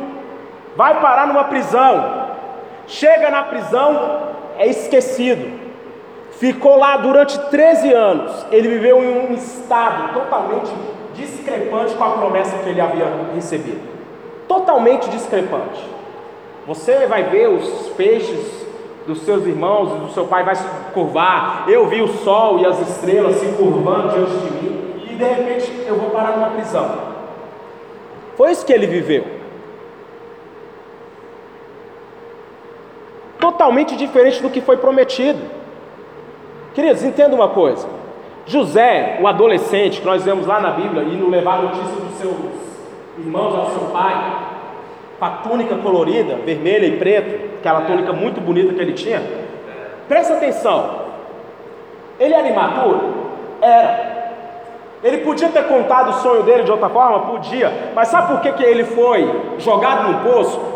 vai 0.77 1.01
parar 1.01 1.27
numa 1.27 1.45
prisão, 1.45 2.27
chega 2.87 3.29
na 3.29 3.43
prisão, 3.43 4.34
é 4.57 4.67
esquecido, 4.67 5.59
ficou 6.33 6.77
lá 6.77 6.97
durante 6.97 7.37
13 7.49 7.93
anos, 7.93 8.45
ele 8.51 8.67
viveu 8.67 9.03
em 9.03 9.29
um 9.29 9.33
estado 9.33 10.13
totalmente 10.13 10.71
discrepante 11.15 11.95
com 11.95 12.03
a 12.03 12.09
promessa 12.11 12.57
que 12.57 12.69
ele 12.69 12.81
havia 12.81 13.05
recebido, 13.33 13.81
totalmente 14.47 15.09
discrepante. 15.09 15.83
Você 16.67 17.05
vai 17.05 17.23
ver 17.23 17.47
os 17.49 17.89
peixes 17.89 18.65
dos 19.05 19.21
seus 19.21 19.45
irmãos 19.45 19.95
e 19.95 19.99
do 19.99 20.09
seu 20.13 20.25
pai 20.25 20.43
vai 20.43 20.55
se 20.55 20.65
curvar. 20.93 21.65
Eu 21.67 21.87
vi 21.87 22.01
o 22.01 22.07
sol 22.07 22.59
e 22.59 22.65
as 22.65 22.79
estrelas 22.89 23.35
se 23.35 23.45
curvando 23.53 24.09
diante 24.09 24.31
de 24.31 24.51
mim 24.51 24.75
e 25.11 25.15
de 25.15 25.23
repente 25.23 25.71
eu 25.87 25.95
vou 25.95 26.09
parar 26.09 26.35
numa 26.37 26.49
prisão. 26.49 27.15
Foi 28.35 28.51
isso 28.51 28.65
que 28.65 28.73
ele 28.73 28.87
viveu. 28.87 29.34
Totalmente 33.55 33.95
diferente 33.95 34.41
do 34.41 34.49
que 34.49 34.59
foi 34.59 34.75
prometido. 34.75 35.39
Queridos, 36.73 37.03
entenda 37.03 37.33
uma 37.33 37.47
coisa. 37.47 37.87
José, 38.45 39.17
o 39.21 39.27
adolescente 39.27 40.01
que 40.01 40.05
nós 40.05 40.25
vemos 40.25 40.45
lá 40.45 40.59
na 40.59 40.71
Bíblia, 40.71 41.03
indo 41.03 41.29
levar 41.29 41.59
a 41.59 41.61
notícia 41.61 41.95
dos 41.95 42.17
seus 42.17 42.35
irmãos 43.17 43.55
ao 43.55 43.69
seu 43.71 43.87
pai, 43.93 44.35
com 45.17 45.23
a 45.25 45.29
túnica 45.29 45.73
colorida, 45.77 46.35
vermelha 46.35 46.85
e 46.85 46.97
preta, 46.97 47.45
aquela 47.59 47.83
túnica 47.83 48.11
muito 48.11 48.41
bonita 48.41 48.73
que 48.73 48.81
ele 48.81 48.91
tinha. 48.91 49.23
Presta 50.09 50.33
atenção. 50.33 51.05
Ele 52.19 52.33
era 52.33 52.49
imaturo? 52.49 53.13
Era. 53.61 54.15
Ele 55.01 55.19
podia 55.19 55.47
ter 55.47 55.63
contado 55.63 56.09
o 56.09 56.13
sonho 56.15 56.43
dele 56.43 56.63
de 56.63 56.71
outra 56.71 56.89
forma? 56.89 57.31
Podia. 57.31 57.91
Mas 57.95 58.09
sabe 58.09 58.33
por 58.33 58.41
que, 58.41 58.51
que 58.51 58.63
ele 58.65 58.83
foi 58.83 59.53
jogado 59.59 60.11
no 60.11 60.19
poço? 60.29 60.74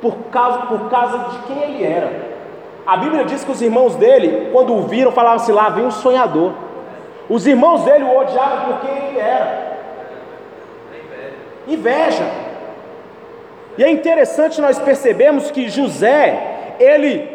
Por 0.00 0.14
causa, 0.30 0.58
por 0.60 0.90
causa 0.90 1.18
de 1.18 1.38
quem 1.46 1.62
ele 1.62 1.84
era. 1.84 2.36
A 2.86 2.96
Bíblia 2.96 3.24
diz 3.24 3.44
que 3.44 3.50
os 3.50 3.60
irmãos 3.60 3.96
dele, 3.96 4.50
quando 4.52 4.74
o 4.74 4.82
viram, 4.82 5.10
falavam 5.10 5.36
assim: 5.36 5.52
lá 5.52 5.68
vem 5.68 5.84
um 5.84 5.90
sonhador. 5.90 6.52
Os 7.28 7.46
irmãos 7.46 7.82
dele 7.82 8.04
o 8.04 8.18
odiavam 8.18 8.66
por 8.66 8.80
quem 8.80 9.08
ele 9.08 9.18
era. 9.18 9.76
Inveja. 11.66 12.24
E 13.76 13.82
é 13.82 13.90
interessante 13.90 14.60
nós 14.60 14.78
percebemos 14.78 15.50
que 15.50 15.68
José, 15.68 16.76
ele 16.78 17.28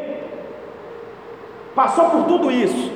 passou 1.76 2.06
por 2.06 2.24
tudo 2.24 2.50
isso. 2.50 2.92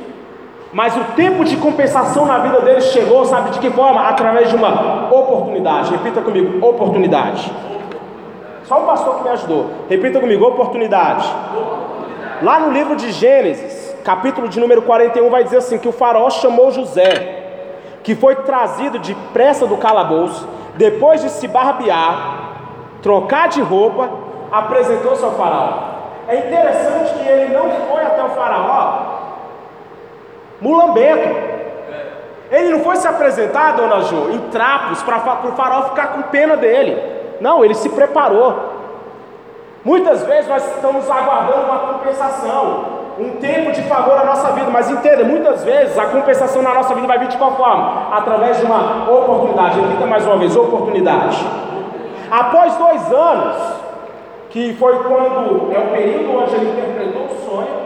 Mas 0.71 0.95
o 0.95 1.03
tempo 1.15 1.45
de 1.45 1.57
compensação 1.57 2.25
na 2.25 2.39
vida 2.39 2.59
dele 2.61 2.81
chegou, 2.81 3.23
sabe 3.25 3.51
de 3.51 3.59
que 3.59 3.69
forma? 3.69 4.09
Através 4.09 4.49
de 4.49 4.55
uma 4.55 5.09
oportunidade. 5.13 5.91
Repita 5.91 6.21
comigo: 6.21 6.65
oportunidade. 6.65 7.51
Só 8.65 8.81
o 8.81 8.85
pastor 8.85 9.17
que 9.17 9.23
me 9.23 9.29
ajudou. 9.29 9.69
Repita 9.89 10.19
comigo: 10.19 10.45
oportunidade. 10.45 11.27
Lá 12.41 12.59
no 12.59 12.71
livro 12.71 12.95
de 12.95 13.11
Gênesis, 13.11 13.95
capítulo 14.03 14.47
de 14.47 14.59
número 14.59 14.81
41, 14.81 15.29
vai 15.29 15.43
dizer 15.43 15.57
assim: 15.57 15.77
que 15.77 15.87
o 15.87 15.91
faraó 15.91 16.29
chamou 16.29 16.71
José, 16.71 17.43
que 18.03 18.15
foi 18.15 18.35
trazido 18.35 18.99
depressa 18.99 19.65
do 19.65 19.77
calabouço, 19.77 20.47
depois 20.75 21.21
de 21.21 21.29
se 21.29 21.47
barbear, 21.47 22.53
trocar 23.01 23.47
de 23.47 23.61
roupa, 23.61 24.09
apresentou-se 24.51 25.23
ao 25.23 25.31
faraó. 25.31 25.95
É 26.27 26.37
interessante 26.37 27.13
que 27.13 27.29
ele 27.29 27.53
não 27.53 27.69
foi 27.87 28.03
até 28.03 28.23
o 28.23 28.29
faraó 28.29 29.15
mulambento. 30.59 31.55
Ele 32.51 32.69
não 32.69 32.79
foi 32.81 32.95
se 32.97 33.07
apresentar, 33.07 33.75
dona 33.75 34.01
Jo, 34.01 34.29
em 34.31 34.39
trapos 34.49 35.01
para 35.03 35.17
o 35.47 35.51
farol 35.53 35.89
ficar 35.89 36.07
com 36.07 36.21
pena 36.23 36.55
dele. 36.55 37.14
Não, 37.41 37.63
ele 37.63 37.73
se 37.73 37.89
preparou. 37.89 38.75
Muitas 39.83 40.23
vezes 40.23 40.47
nós 40.47 40.65
estamos 40.75 41.09
aguardando 41.09 41.65
uma 41.65 41.79
compensação, 41.93 42.85
um 43.19 43.31
tempo 43.39 43.71
de 43.71 43.83
favor 43.83 44.15
na 44.15 44.25
nossa 44.25 44.51
vida, 44.51 44.67
mas 44.71 44.89
entenda, 44.89 45.23
muitas 45.23 45.63
vezes 45.63 45.97
a 45.97 46.05
compensação 46.05 46.61
na 46.61 46.73
nossa 46.73 46.95
vida 46.95 47.05
vai 47.05 47.19
vir 47.19 47.27
de 47.27 47.37
qual 47.37 47.55
forma? 47.55 48.07
Através 48.11 48.57
de 48.57 48.65
uma 48.65 49.09
oportunidade. 49.09 49.79
Repita 49.79 50.05
mais 50.07 50.25
uma 50.25 50.37
vez: 50.37 50.55
oportunidade. 50.55 51.45
Após 52.31 52.75
dois 52.75 53.13
anos, 53.13 53.57
que 54.49 54.73
foi 54.75 54.97
quando 55.03 55.71
é 55.73 55.79
o 55.79 55.87
período 55.91 56.41
onde 56.41 56.55
ele 56.55 56.71
interpretou 56.71 57.25
o 57.25 57.45
sonho, 57.45 57.85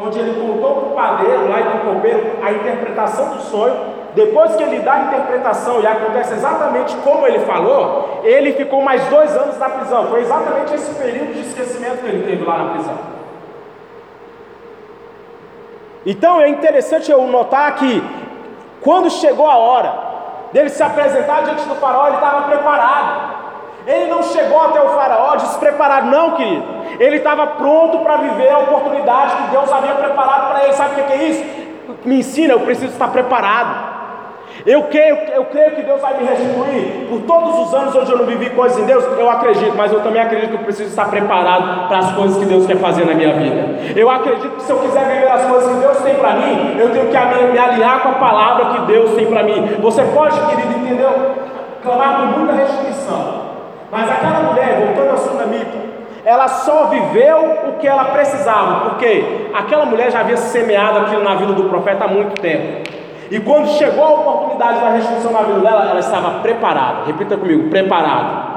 onde 0.00 0.18
ele 0.18 0.40
contou 0.40 0.74
para 0.74 0.88
o 0.88 0.90
padeiro 0.94 1.48
lá 1.48 1.60
e 1.60 1.64
para 1.64 1.90
o 1.90 2.46
a 2.46 2.52
interpretação 2.52 3.30
do 3.30 3.40
sonho. 3.40 3.91
Depois 4.14 4.54
que 4.56 4.62
ele 4.62 4.80
dá 4.80 4.92
a 4.92 5.00
interpretação 5.00 5.80
e 5.80 5.86
acontece 5.86 6.34
exatamente 6.34 6.94
como 6.96 7.26
ele 7.26 7.40
falou, 7.40 8.20
ele 8.22 8.52
ficou 8.52 8.82
mais 8.82 9.02
dois 9.06 9.34
anos 9.36 9.58
na 9.58 9.68
prisão. 9.70 10.06
Foi 10.08 10.20
exatamente 10.20 10.74
esse 10.74 10.94
período 10.94 11.32
de 11.32 11.40
esquecimento 11.40 12.02
que 12.02 12.06
ele 12.06 12.26
teve 12.26 12.44
lá 12.44 12.58
na 12.58 12.70
prisão. 12.72 12.94
Então 16.04 16.40
é 16.40 16.48
interessante 16.48 17.10
eu 17.10 17.22
notar 17.26 17.74
que 17.76 18.02
quando 18.82 19.08
chegou 19.08 19.48
a 19.48 19.56
hora 19.56 19.94
dele 20.52 20.68
se 20.68 20.82
apresentar 20.82 21.44
diante 21.44 21.64
do 21.64 21.74
faraó, 21.76 22.08
ele 22.08 22.16
estava 22.16 22.42
preparado. 22.42 23.32
Ele 23.86 24.10
não 24.10 24.22
chegou 24.22 24.60
até 24.60 24.80
o 24.80 24.90
faraó 24.90 25.36
despreparado, 25.36 26.06
não, 26.08 26.32
querido. 26.32 26.64
Ele 27.00 27.16
estava 27.16 27.46
pronto 27.46 27.98
para 28.00 28.18
viver 28.18 28.50
a 28.50 28.58
oportunidade 28.58 29.36
que 29.36 29.50
Deus 29.50 29.72
havia 29.72 29.94
preparado 29.94 30.50
para 30.50 30.64
ele. 30.64 30.72
Sabe 30.74 31.00
o 31.00 31.04
que 31.04 31.12
é 31.12 31.24
isso? 31.24 31.44
Me 32.04 32.18
ensina, 32.18 32.52
eu 32.52 32.60
preciso 32.60 32.92
estar 32.92 33.08
preparado. 33.08 33.81
Eu 34.64 34.84
creio, 34.84 35.16
eu 35.34 35.44
creio 35.46 35.72
que 35.72 35.82
Deus 35.82 36.00
vai 36.00 36.16
me 36.18 36.24
restituir 36.24 37.08
por 37.08 37.22
todos 37.22 37.58
os 37.66 37.74
anos 37.74 37.94
onde 37.96 38.12
eu 38.12 38.18
não 38.18 38.26
vivi 38.26 38.48
coisas 38.50 38.78
em 38.78 38.84
Deus. 38.84 39.04
Eu 39.18 39.28
acredito, 39.28 39.74
mas 39.76 39.92
eu 39.92 40.00
também 40.00 40.22
acredito 40.22 40.50
que 40.50 40.56
eu 40.56 40.64
preciso 40.64 40.90
estar 40.90 41.06
preparado 41.06 41.88
para 41.88 41.98
as 41.98 42.12
coisas 42.12 42.38
que 42.38 42.44
Deus 42.44 42.66
quer 42.66 42.76
fazer 42.76 43.04
na 43.04 43.14
minha 43.14 43.32
vida. 43.34 43.92
Eu 43.96 44.08
acredito 44.08 44.56
que 44.56 44.62
se 44.62 44.70
eu 44.70 44.78
quiser 44.78 45.04
viver 45.04 45.30
as 45.30 45.44
coisas 45.46 45.72
que 45.72 45.80
Deus 45.80 45.98
tem 45.98 46.14
para 46.14 46.34
mim, 46.34 46.76
eu 46.78 46.90
tenho 46.90 47.06
que 47.06 47.52
me 47.52 47.58
alinhar 47.58 48.00
com 48.00 48.10
a 48.10 48.12
palavra 48.12 48.66
que 48.66 48.80
Deus 48.86 49.12
tem 49.14 49.26
para 49.26 49.42
mim. 49.42 49.78
Você 49.80 50.02
pode, 50.04 50.38
querido, 50.40 50.78
entendeu? 50.78 51.10
Clamar 51.82 52.20
por 52.20 52.38
muita 52.38 52.52
restituição. 52.52 53.42
Mas 53.90 54.08
aquela 54.10 54.40
mulher, 54.40 54.78
voltando 54.86 55.14
à 55.14 55.16
Sunamita, 55.16 55.82
ela 56.24 56.46
só 56.46 56.84
viveu 56.84 57.58
o 57.68 57.72
que 57.80 57.86
ela 57.86 58.04
precisava, 58.04 58.90
porque 58.90 59.48
aquela 59.52 59.84
mulher 59.84 60.12
já 60.12 60.20
havia 60.20 60.36
semeado 60.36 61.00
aquilo 61.00 61.24
na 61.24 61.34
vida 61.34 61.52
do 61.52 61.64
profeta 61.64 62.04
há 62.04 62.08
muito 62.08 62.40
tempo. 62.40 63.01
E 63.32 63.40
quando 63.40 63.66
chegou 63.78 64.04
a 64.04 64.10
oportunidade 64.10 64.78
da 64.78 64.90
restituição 64.90 65.32
na 65.32 65.40
vida 65.40 65.60
dela, 65.60 65.88
ela 65.88 66.00
estava 66.00 66.40
preparada. 66.40 67.04
Repita 67.06 67.34
comigo: 67.38 67.70
preparada. 67.70 68.52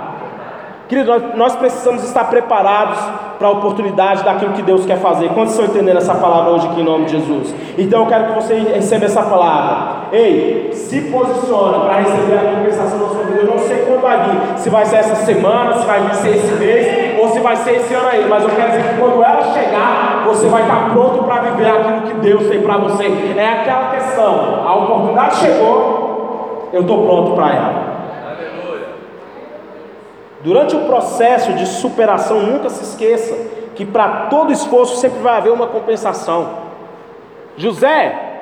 Querido, 0.90 1.12
nós, 1.36 1.56
precisamos 1.56 2.04
estar 2.04 2.26
preparados 2.26 3.00
para 3.40 3.48
a 3.48 3.52
oportunidade 3.52 4.24
daquilo 4.24 4.52
que 4.52 4.62
Deus 4.62 4.86
quer 4.86 4.98
fazer. 4.98 5.30
Quantos 5.30 5.54
estão 5.54 5.66
entendendo 5.66 5.98
essa 5.98 6.14
palavra 6.14 6.52
hoje 6.52 6.68
aqui 6.68 6.82
em 6.82 6.84
nome 6.84 7.06
de 7.06 7.14
Jesus? 7.14 7.56
Então 7.78 8.02
eu 8.02 8.08
quero 8.08 8.26
que 8.26 8.34
você 8.34 8.54
receba 8.54 9.06
essa 9.06 9.24
palavra. 9.24 10.10
Ei, 10.12 10.70
se 10.74 11.02
posiciona 11.10 11.80
para 11.80 12.02
receber 12.02 12.38
a 12.38 12.56
compensação 12.56 13.00
da 13.00 13.08
sua 13.08 13.24
vida. 13.24 13.40
Eu 13.40 13.48
não 13.48 13.58
sei 13.60 13.78
quando 13.78 14.02
vai 14.02 14.30
vir, 14.30 14.60
se 14.60 14.70
vai 14.70 14.86
ser 14.86 14.98
essa 14.98 15.16
semana, 15.16 15.80
se 15.80 15.86
vai 15.88 16.14
ser 16.14 16.36
esse 16.36 16.54
mês, 16.54 17.20
ou 17.20 17.30
se 17.30 17.40
vai 17.40 17.56
ser 17.56 17.78
esse 17.78 17.94
ano 17.94 18.08
aí. 18.10 18.28
Mas 18.30 18.44
eu 18.44 18.50
quero 18.50 18.72
dizer 18.72 18.84
que 18.84 19.00
quando 19.00 19.24
ela 19.24 19.54
chegar, 19.54 20.15
você 20.26 20.48
vai 20.48 20.64
estar 20.64 20.90
pronto 20.92 21.24
para 21.24 21.42
viver 21.42 21.68
aquilo 21.68 22.02
que 22.02 22.14
Deus 22.16 22.48
tem 22.48 22.62
para 22.62 22.78
você. 22.78 23.06
É 23.38 23.48
aquela 23.48 23.92
questão: 23.92 24.68
a 24.68 24.76
oportunidade 24.76 25.38
chegou, 25.38 26.70
eu 26.74 26.82
estou 26.82 27.06
pronto 27.06 27.36
para 27.36 27.54
ela. 27.54 27.96
Durante 30.44 30.76
o 30.76 30.82
processo 30.82 31.54
de 31.54 31.66
superação, 31.66 32.40
nunca 32.40 32.70
se 32.70 32.84
esqueça 32.84 33.36
que 33.76 33.84
para 33.84 34.28
todo 34.28 34.54
esforço 34.54 34.98
sempre 34.98 35.20
vai 35.20 35.38
haver 35.38 35.52
uma 35.52 35.68
compensação. 35.68 36.66
José, 37.58 38.36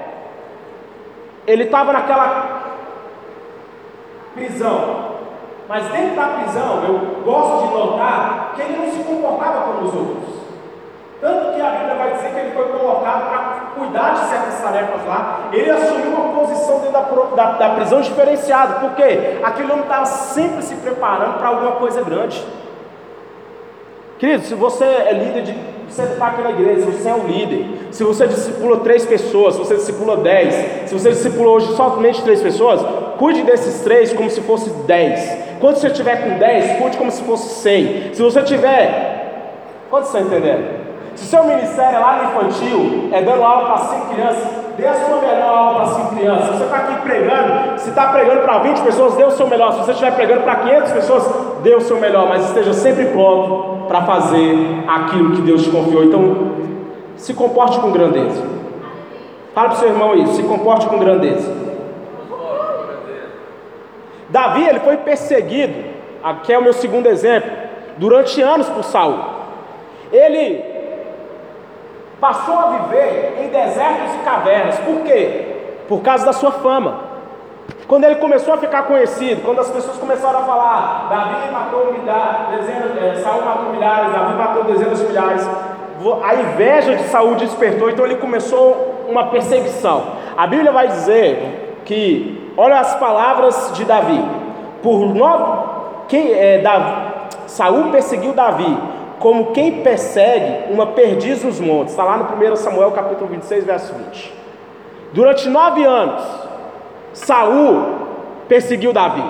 ele 1.47 1.63
estava 1.63 1.93
naquela 1.93 2.61
prisão, 4.33 5.13
mas 5.69 5.85
dentro 5.89 6.15
da 6.15 6.27
prisão 6.27 6.83
eu 6.83 7.23
gosto 7.23 7.67
de 7.67 7.73
notar 7.73 8.53
que 8.55 8.61
ele 8.61 8.77
não 8.77 8.91
se 8.91 9.03
comportava 9.03 9.61
como 9.61 9.87
os 9.87 9.95
outros. 9.95 10.22
Tanto 11.23 11.55
que 11.55 11.61
a 11.61 11.69
Bíblia 11.69 11.95
vai 11.95 12.11
dizer 12.15 12.31
que 12.31 12.39
ele 12.41 12.51
foi 12.51 12.67
colocado 12.67 13.29
para 13.29 13.39
cuidar 13.77 14.11
de 14.11 14.27
certas 14.27 14.61
tarefas 14.61 15.05
lá. 15.07 15.47
Ele 15.53 15.71
assumiu 15.71 16.09
uma 16.09 16.37
posição 16.37 16.79
dentro 16.79 16.91
da, 16.91 17.01
da, 17.33 17.51
da 17.53 17.69
prisão 17.75 18.01
diferenciada. 18.01 18.81
Por 18.81 18.91
quê? 18.91 19.39
Aquele 19.41 19.71
homem 19.71 19.83
estava 19.83 20.05
sempre 20.05 20.61
se 20.61 20.75
preparando 20.75 21.37
para 21.37 21.47
alguma 21.47 21.71
coisa 21.77 22.03
grande. 22.03 22.43
Querido, 24.19 24.43
se 24.43 24.53
você 24.53 24.83
é 24.83 25.13
líder 25.13 25.43
de. 25.43 25.73
Você 25.87 26.03
está 26.03 26.27
aqui 26.27 26.41
na 26.41 26.49
igreja, 26.49 26.81
se 26.81 26.91
você 26.91 27.09
é 27.09 27.13
um 27.13 27.27
líder, 27.27 27.87
se 27.91 28.03
você 28.03 28.27
discipula 28.27 28.79
três 28.79 29.05
pessoas, 29.05 29.53
se 29.53 29.59
você 29.59 29.75
discipula 29.75 30.17
dez, 30.17 30.89
se 30.89 30.93
você 30.93 31.09
discipula 31.09 31.51
hoje 31.51 31.75
somente 31.75 32.23
três 32.23 32.41
pessoas, 32.41 32.81
cuide 33.17 33.43
desses 33.43 33.81
três 33.81 34.11
como 34.11 34.29
se 34.29 34.41
fosse 34.41 34.69
dez. 34.87 35.37
Quando 35.61 35.75
você 35.75 35.87
estiver 35.87 36.17
com 36.23 36.37
dez, 36.39 36.79
cuide 36.81 36.97
como 36.97 37.11
se 37.11 37.23
fosse 37.23 37.61
cem. 37.61 38.13
Se 38.13 38.21
você 38.21 38.41
tiver. 38.41 39.21
Quantos 39.89 40.09
estão 40.09 40.21
entendendo? 40.21 40.92
Se 41.15 41.25
seu 41.25 41.43
ministério 41.43 41.95
é 41.95 41.99
lá 41.99 42.17
no 42.17 42.23
infantil, 42.29 43.09
é 43.11 43.21
dando 43.21 43.43
aula 43.43 43.65
para 43.67 43.77
cinco 43.85 44.13
crianças, 44.13 44.47
dê 44.77 44.87
a 44.87 44.93
sua 44.93 45.17
melhor 45.17 45.49
aula 45.49 45.75
para 45.75 45.93
cinco 45.93 46.15
crianças. 46.15 46.45
Se 46.45 46.57
você 46.57 46.63
está 46.63 46.77
aqui 46.77 47.01
pregando, 47.01 47.79
se 47.79 47.89
está 47.89 48.07
pregando 48.07 48.41
para 48.41 48.57
20 48.59 48.81
pessoas, 48.81 49.15
dê 49.15 49.23
o 49.23 49.31
seu 49.31 49.47
melhor. 49.47 49.73
Se 49.73 49.79
você 49.79 49.91
estiver 49.91 50.15
pregando 50.15 50.41
para 50.41 50.55
500 50.55 50.91
pessoas, 50.91 51.23
dê 51.61 51.75
o 51.75 51.81
seu 51.81 51.99
melhor, 51.99 52.27
mas 52.27 52.45
esteja 52.45 52.73
sempre 52.73 53.05
pronto 53.07 53.85
para 53.87 54.01
fazer 54.01 54.83
aquilo 54.87 55.35
que 55.35 55.41
Deus 55.41 55.63
te 55.63 55.69
confiou. 55.69 56.03
Então, 56.03 56.53
se 57.15 57.33
comporte 57.33 57.79
com 57.79 57.91
grandeza. 57.91 58.41
Fala 59.53 59.69
para 59.69 59.77
o 59.77 59.79
seu 59.79 59.89
irmão 59.89 60.15
isso, 60.15 60.33
se 60.33 60.43
comporte 60.43 60.87
com 60.87 60.97
grandeza. 60.97 61.53
Davi, 64.29 64.67
ele 64.67 64.79
foi 64.79 64.97
perseguido, 64.97 65.75
aqui 66.23 66.51
é 66.51 66.57
o 66.57 66.63
meu 66.63 66.73
segundo 66.73 67.05
exemplo, 67.05 67.51
durante 67.97 68.41
anos 68.41 68.67
por 68.67 68.83
Saul. 68.83 69.19
Ele 70.11 70.72
passou 72.23 72.57
a 72.57 72.67
viver 72.67 73.37
em 73.41 73.49
desertos 73.49 74.15
e 74.15 74.23
cavernas. 74.23 74.79
Por 74.79 75.01
quê? 75.01 75.57
Por 75.89 76.01
causa 76.01 76.25
da 76.25 76.31
sua 76.31 76.53
fama. 76.53 77.01
Quando 77.85 78.05
ele 78.05 78.15
começou 78.15 78.53
a 78.53 78.57
ficar 78.57 78.83
conhecido, 78.83 79.41
quando 79.43 79.59
as 79.59 79.69
pessoas 79.69 79.97
começaram 79.97 80.39
a 80.39 80.43
falar, 80.43 81.07
Davi 81.09 81.51
matou 81.51 81.91
milhares, 81.91 82.47
dezenas, 82.55 82.97
é, 83.03 83.21
Saul 83.21 83.43
matou 83.43 83.73
milhares, 83.73 84.13
Davi 84.13 84.33
matou 84.35 84.63
dezenas 84.63 84.99
de 84.99 85.05
milhares, 85.05 85.49
a 86.23 86.35
inveja 86.35 86.95
de 86.95 87.03
Saul 87.09 87.35
despertou, 87.35 87.89
então 87.89 88.05
ele 88.05 88.15
começou 88.15 89.03
uma 89.09 89.27
perseguição. 89.27 90.03
A 90.37 90.47
Bíblia 90.47 90.71
vai 90.71 90.87
dizer 90.87 91.81
que, 91.83 92.53
olha 92.55 92.79
as 92.79 92.95
palavras 92.95 93.71
de 93.73 93.83
Davi, 93.83 94.23
por 94.81 95.13
nove, 95.13 95.67
quem 96.07 96.31
é 96.31 96.59
Davi, 96.59 97.01
Saul 97.47 97.91
perseguiu 97.91 98.31
Davi 98.31 98.92
como 99.23 99.53
quem 99.53 99.81
persegue 99.81 100.73
uma 100.73 100.87
perdiz 100.87 101.41
nos 101.45 101.57
montes. 101.57 101.93
Está 101.93 102.03
lá 102.03 102.17
no 102.17 102.25
1 102.25 102.57
Samuel 102.57 102.91
capítulo 102.91 103.29
26, 103.29 103.63
verso 103.63 103.93
20. 103.93 104.33
Durante 105.13 105.47
nove 105.47 105.81
anos, 105.85 106.21
Saul 107.13 107.85
perseguiu 108.49 108.91
Davi. 108.91 109.23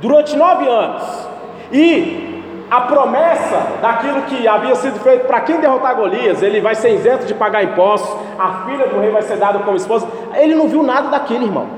Durante 0.00 0.36
nove 0.36 0.66
anos. 0.66 1.28
E 1.70 2.42
a 2.68 2.80
promessa 2.80 3.78
daquilo 3.80 4.22
que 4.22 4.48
havia 4.48 4.74
sido 4.74 4.98
feito 4.98 5.28
para 5.28 5.42
quem 5.42 5.60
derrotar 5.60 5.94
Golias, 5.94 6.42
ele 6.42 6.60
vai 6.60 6.74
ser 6.74 6.92
isento 6.92 7.26
de 7.26 7.34
pagar 7.34 7.62
impostos, 7.62 8.12
a 8.36 8.64
filha 8.66 8.88
do 8.88 8.98
rei 8.98 9.10
vai 9.10 9.22
ser 9.22 9.36
dada 9.36 9.60
como 9.60 9.76
esposa. 9.76 10.08
Ele 10.34 10.56
não 10.56 10.66
viu 10.66 10.82
nada 10.82 11.08
daquilo, 11.08 11.44
irmão. 11.44 11.68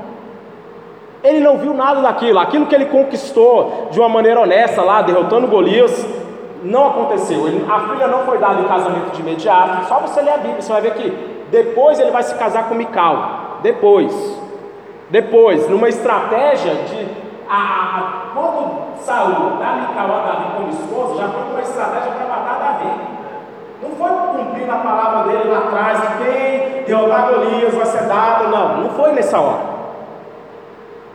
Ele 1.22 1.40
não 1.40 1.58
viu 1.58 1.74
nada 1.74 2.00
daquilo. 2.00 2.38
Aquilo 2.38 2.64
que 2.64 2.74
ele 2.74 2.86
conquistou 2.86 3.88
de 3.90 4.00
uma 4.00 4.08
maneira 4.08 4.40
honesta 4.40 4.80
lá, 4.80 5.02
derrotando 5.02 5.46
Golias, 5.48 6.22
não 6.64 6.88
aconteceu. 6.88 7.46
Ele, 7.46 7.64
a 7.70 7.80
filha 7.88 8.06
não 8.06 8.24
foi 8.24 8.38
dada 8.38 8.60
em 8.60 8.64
casamento 8.64 9.10
de 9.10 9.20
imediato. 9.20 9.86
Só 9.86 9.98
você 9.98 10.20
ler 10.20 10.34
a 10.34 10.38
Bíblia, 10.38 10.62
você 10.62 10.72
vai 10.72 10.82
ver 10.82 10.94
que 10.94 11.10
depois 11.50 11.98
ele 11.98 12.10
vai 12.10 12.22
se 12.22 12.34
casar 12.36 12.68
com 12.68 12.74
Mical. 12.74 13.58
Depois. 13.62 14.12
Depois, 15.10 15.68
numa 15.68 15.88
estratégia 15.88 16.74
de. 16.74 17.22
A, 17.48 17.54
a, 17.54 18.12
quando 18.34 18.96
Saul 19.00 19.58
dá 19.58 19.72
Mical 19.72 20.06
a 20.06 20.22
Davi 20.26 20.44
como 20.56 20.70
esposa, 20.70 21.20
já 21.20 21.28
foi 21.28 21.42
uma 21.42 21.60
estratégia 21.60 22.12
para 22.12 22.26
matar 22.26 22.58
Davi. 22.58 22.90
Não 23.82 23.90
foi 23.96 24.44
cumprir 24.44 24.70
a 24.70 24.76
palavra 24.76 25.32
dele 25.32 25.50
lá 25.50 25.58
atrás, 25.58 26.00
que 26.00 26.24
quem 26.24 26.84
derrotar 26.84 27.28
Golias 27.28 27.74
vai 27.74 27.86
ser 27.86 28.04
dado. 28.04 28.48
Não, 28.48 28.76
não 28.78 28.90
foi 28.90 29.12
nessa 29.12 29.38
hora. 29.40 29.72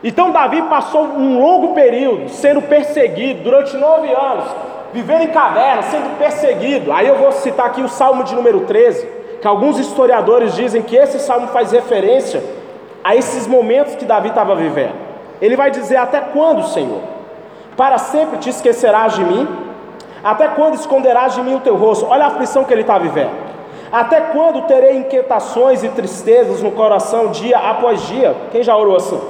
Então 0.04 0.30
Davi 0.30 0.62
passou 0.62 1.02
um 1.02 1.40
longo 1.40 1.74
período 1.74 2.28
sendo 2.28 2.62
perseguido 2.62 3.42
durante 3.42 3.76
nove 3.76 4.12
anos 4.12 4.44
vivendo 4.92 5.22
em 5.22 5.28
caverna, 5.28 5.82
sendo 5.82 6.18
perseguido. 6.18 6.92
Aí 6.92 7.06
eu 7.06 7.16
vou 7.16 7.32
citar 7.32 7.66
aqui 7.66 7.82
o 7.82 7.88
Salmo 7.88 8.24
de 8.24 8.34
número 8.34 8.60
13, 8.60 9.06
que 9.40 9.46
alguns 9.46 9.78
historiadores 9.78 10.54
dizem 10.54 10.82
que 10.82 10.96
esse 10.96 11.18
salmo 11.20 11.48
faz 11.48 11.72
referência 11.72 12.42
a 13.04 13.14
esses 13.14 13.46
momentos 13.46 13.94
que 13.94 14.04
Davi 14.04 14.28
estava 14.28 14.54
vivendo. 14.54 14.94
Ele 15.40 15.56
vai 15.56 15.70
dizer: 15.70 15.96
Até 15.96 16.20
quando, 16.20 16.66
Senhor? 16.66 17.00
Para 17.76 17.98
sempre 17.98 18.38
te 18.38 18.50
esquecerás 18.50 19.14
de 19.14 19.24
mim? 19.24 19.46
Até 20.22 20.48
quando 20.48 20.74
esconderás 20.74 21.34
de 21.34 21.42
mim 21.42 21.54
o 21.54 21.60
teu 21.60 21.76
rosto? 21.76 22.06
Olha 22.06 22.24
a 22.24 22.28
aflição 22.28 22.64
que 22.64 22.74
ele 22.74 22.80
está 22.80 22.98
vivendo. 22.98 23.30
Até 23.90 24.20
quando 24.20 24.62
terei 24.62 24.96
inquietações 24.96 25.82
e 25.82 25.88
tristezas 25.88 26.62
no 26.62 26.72
coração 26.72 27.28
dia 27.28 27.56
após 27.56 28.02
dia? 28.08 28.34
Quem 28.50 28.62
já 28.62 28.76
orou 28.76 28.96
assim? 28.96 29.20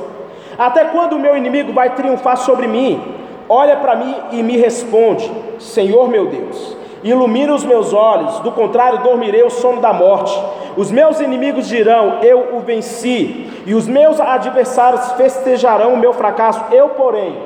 Até 0.59 0.87
quando 0.87 1.13
o 1.13 1.19
meu 1.19 1.37
inimigo 1.37 1.73
vai 1.73 1.91
triunfar 1.91 2.37
sobre 2.39 2.67
mim? 2.67 3.15
Olha 3.49 3.77
para 3.77 3.97
mim 3.97 4.15
e 4.33 4.43
me 4.43 4.57
responde: 4.57 5.31
Senhor 5.59 6.09
meu 6.09 6.27
Deus, 6.27 6.77
ilumina 7.03 7.55
os 7.55 7.65
meus 7.65 7.93
olhos, 7.93 8.41
do 8.41 8.53
contrário, 8.53 9.01
dormirei 9.01 9.43
o 9.43 9.51
sono 9.51 9.81
da 9.81 9.93
morte. 9.93 10.39
Os 10.77 10.91
meus 10.91 11.21
inimigos 11.21 11.67
dirão: 11.67 12.19
Eu 12.23 12.57
o 12.57 12.61
venci, 12.61 13.51
e 13.67 13.75
os 13.75 13.89
meus 13.89 14.21
adversários 14.21 15.13
festejarão 15.13 15.95
o 15.95 15.99
meu 15.99 16.13
fracasso. 16.13 16.65
Eu, 16.71 16.91
porém, 16.91 17.37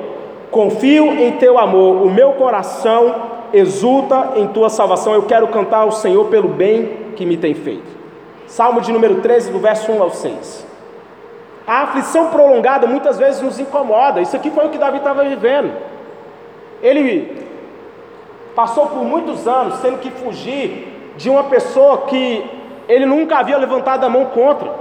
confio 0.51 1.13
em 1.13 1.31
teu 1.33 1.57
amor, 1.57 2.03
o 2.03 2.09
meu 2.09 2.33
coração 2.33 3.15
exulta 3.53 4.33
em 4.35 4.47
tua 4.47 4.69
salvação. 4.69 5.13
Eu 5.13 5.23
quero 5.23 5.47
cantar 5.47 5.79
ao 5.79 5.91
Senhor 5.91 6.25
pelo 6.25 6.47
bem 6.47 7.13
que 7.15 7.25
me 7.25 7.37
tem 7.37 7.53
feito. 7.53 7.93
Salmo 8.47 8.81
de 8.81 8.91
número 8.91 9.21
13, 9.21 9.51
do 9.51 9.59
verso 9.59 9.91
1 9.91 10.01
ao 10.01 10.11
6. 10.11 10.67
A 11.65 11.83
aflição 11.83 12.27
prolongada 12.27 12.85
muitas 12.85 13.17
vezes 13.17 13.41
nos 13.41 13.59
incomoda. 13.59 14.21
Isso 14.21 14.35
aqui 14.35 14.51
foi 14.51 14.65
o 14.65 14.69
que 14.69 14.77
Davi 14.77 14.97
estava 14.97 15.23
vivendo. 15.23 15.71
Ele 16.83 17.47
passou 18.55 18.85
por 18.87 19.03
muitos 19.03 19.47
anos 19.47 19.79
tendo 19.79 19.97
que 19.97 20.11
fugir 20.11 21.13
de 21.17 21.29
uma 21.29 21.45
pessoa 21.45 21.99
que 21.99 22.45
ele 22.87 23.05
nunca 23.05 23.37
havia 23.37 23.57
levantado 23.57 24.03
a 24.03 24.09
mão 24.09 24.25
contra. 24.25 24.71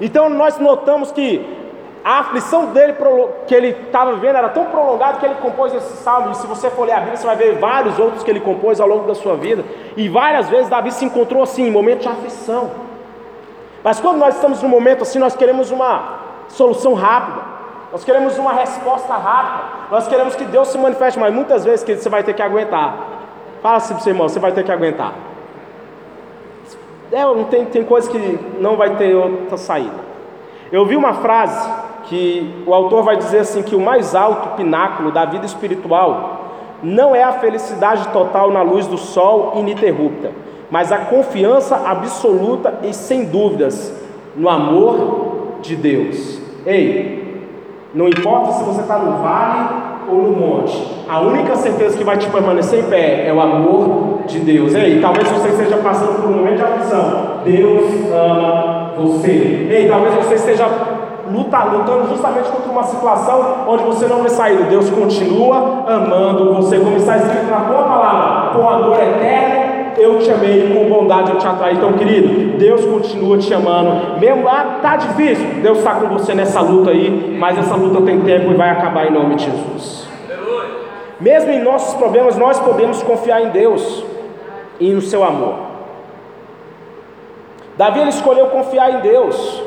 Então 0.00 0.30
nós 0.30 0.58
notamos 0.58 1.10
que 1.12 1.44
a 2.04 2.20
aflição 2.20 2.66
dele 2.66 2.94
que 3.46 3.54
ele 3.54 3.68
estava 3.68 4.14
vivendo 4.14 4.36
era 4.36 4.48
tão 4.48 4.66
prolongada 4.66 5.18
que 5.18 5.26
ele 5.26 5.34
compôs 5.36 5.74
esse 5.74 5.96
salmo. 5.98 6.30
E 6.30 6.36
se 6.36 6.46
você 6.46 6.70
for 6.70 6.86
ler 6.86 6.92
a 6.92 6.98
Bíblia, 7.00 7.16
você 7.16 7.26
vai 7.26 7.36
ver 7.36 7.58
vários 7.58 7.98
outros 7.98 8.22
que 8.22 8.30
ele 8.30 8.40
compôs 8.40 8.80
ao 8.80 8.88
longo 8.88 9.06
da 9.06 9.14
sua 9.14 9.36
vida. 9.36 9.64
E 9.96 10.08
várias 10.08 10.48
vezes 10.48 10.68
Davi 10.68 10.92
se 10.92 11.04
encontrou 11.04 11.42
assim, 11.42 11.66
em 11.66 11.70
momentos 11.70 12.04
de 12.04 12.08
aflição. 12.08 12.70
Mas 13.82 14.00
quando 14.00 14.18
nós 14.18 14.36
estamos 14.36 14.62
num 14.62 14.68
momento 14.68 15.02
assim, 15.02 15.18
nós 15.18 15.34
queremos 15.34 15.70
uma 15.70 16.18
solução 16.48 16.94
rápida. 16.94 17.42
Nós 17.90 18.04
queremos 18.04 18.38
uma 18.38 18.52
resposta 18.52 19.14
rápida. 19.14 19.77
Nós 19.90 20.06
queremos 20.06 20.36
que 20.36 20.44
Deus 20.44 20.68
se 20.68 20.78
manifeste, 20.78 21.18
mas 21.18 21.32
muitas 21.32 21.64
vezes 21.64 21.82
que 21.82 21.96
você 21.96 22.08
vai 22.08 22.22
ter 22.22 22.34
que 22.34 22.42
aguentar. 22.42 22.96
Fala 23.62 23.76
assim 23.76 23.94
para 23.94 24.00
o 24.00 24.02
seu 24.04 24.12
irmão, 24.12 24.28
você 24.28 24.38
vai 24.38 24.52
ter 24.52 24.64
que 24.64 24.72
aguentar. 24.72 25.14
É, 27.10 27.22
tem, 27.44 27.64
tem 27.64 27.84
coisa 27.84 28.10
que 28.10 28.38
não 28.60 28.76
vai 28.76 28.96
ter 28.96 29.14
outra 29.14 29.56
saída. 29.56 30.08
Eu 30.70 30.84
vi 30.84 30.96
uma 30.96 31.14
frase 31.14 31.68
que 32.04 32.62
o 32.66 32.74
autor 32.74 33.02
vai 33.02 33.16
dizer 33.16 33.40
assim 33.40 33.62
que 33.62 33.74
o 33.74 33.80
mais 33.80 34.14
alto 34.14 34.56
pináculo 34.56 35.10
da 35.10 35.24
vida 35.24 35.46
espiritual 35.46 36.38
não 36.82 37.14
é 37.14 37.22
a 37.22 37.32
felicidade 37.32 38.08
total 38.08 38.50
na 38.50 38.62
luz 38.62 38.86
do 38.86 38.98
sol 38.98 39.54
ininterrupta, 39.56 40.32
mas 40.70 40.92
a 40.92 40.98
confiança 40.98 41.76
absoluta 41.76 42.80
e 42.82 42.92
sem 42.92 43.24
dúvidas 43.24 43.92
no 44.36 44.48
amor 44.48 45.58
de 45.62 45.74
Deus. 45.74 46.40
Ei, 46.64 47.27
não 47.94 48.08
importa 48.08 48.52
se 48.52 48.64
você 48.64 48.80
está 48.80 48.98
no 48.98 49.22
vale 49.22 49.68
ou 50.08 50.22
no 50.22 50.32
monte, 50.32 51.04
a 51.08 51.20
única 51.20 51.54
certeza 51.56 51.96
que 51.96 52.04
vai 52.04 52.16
te 52.16 52.28
permanecer 52.28 52.80
em 52.80 52.88
pé 52.88 53.26
é 53.26 53.32
o 53.32 53.40
amor 53.40 54.20
de 54.26 54.38
Deus. 54.40 54.74
Ei, 54.74 55.00
talvez 55.00 55.28
você 55.28 55.48
esteja 55.48 55.76
passando 55.78 56.20
por 56.20 56.30
um 56.30 56.34
momento 56.34 56.56
de 56.56 56.62
aflição. 56.62 57.40
Deus 57.44 57.84
ama 58.12 58.92
você. 58.96 59.68
Ei, 59.70 59.88
talvez 59.88 60.14
você 60.14 60.34
esteja 60.34 60.66
lutando 61.30 62.08
justamente 62.08 62.48
contra 62.50 62.72
uma 62.72 62.82
situação 62.84 63.64
onde 63.68 63.84
você 63.84 64.06
não 64.06 64.22
vê 64.22 64.30
saída. 64.30 64.64
Deus 64.64 64.88
continua 64.90 65.84
amando 65.86 66.54
você, 66.54 66.78
como 66.78 66.96
está 66.96 67.16
escrito 67.16 67.50
na 67.50 67.60
tua 67.60 67.82
palavra, 67.82 68.58
com 68.58 68.68
amor 68.68 68.96
eterno 68.96 69.67
eu 69.98 70.18
te 70.18 70.30
amei, 70.30 70.72
com 70.72 70.88
bondade 70.88 71.30
eu 71.30 71.38
te 71.38 71.46
atraí. 71.46 71.74
Então, 71.74 71.92
querido, 71.94 72.58
Deus 72.58 72.84
continua 72.84 73.38
te 73.38 73.52
amando. 73.52 74.18
Mesmo 74.18 74.44
lá 74.44 74.76
está 74.76 74.96
difícil, 74.96 75.46
Deus 75.62 75.78
está 75.78 75.94
com 75.94 76.08
você 76.08 76.34
nessa 76.34 76.60
luta 76.60 76.90
aí, 76.90 77.36
mas 77.38 77.58
essa 77.58 77.74
luta 77.74 78.00
tem 78.02 78.20
tempo 78.20 78.50
e 78.50 78.54
vai 78.54 78.70
acabar 78.70 79.06
em 79.06 79.12
nome 79.12 79.34
de 79.36 79.44
Jesus. 79.44 80.08
Mesmo 81.20 81.50
em 81.50 81.60
nossos 81.62 81.94
problemas, 81.94 82.36
nós 82.36 82.58
podemos 82.60 83.02
confiar 83.02 83.42
em 83.42 83.48
Deus 83.50 84.04
e 84.78 84.92
no 84.92 85.00
seu 85.00 85.24
amor. 85.24 85.54
Davi 87.76 88.00
ele 88.00 88.10
escolheu 88.10 88.46
confiar 88.46 88.90
em 88.90 89.00
Deus. 89.00 89.62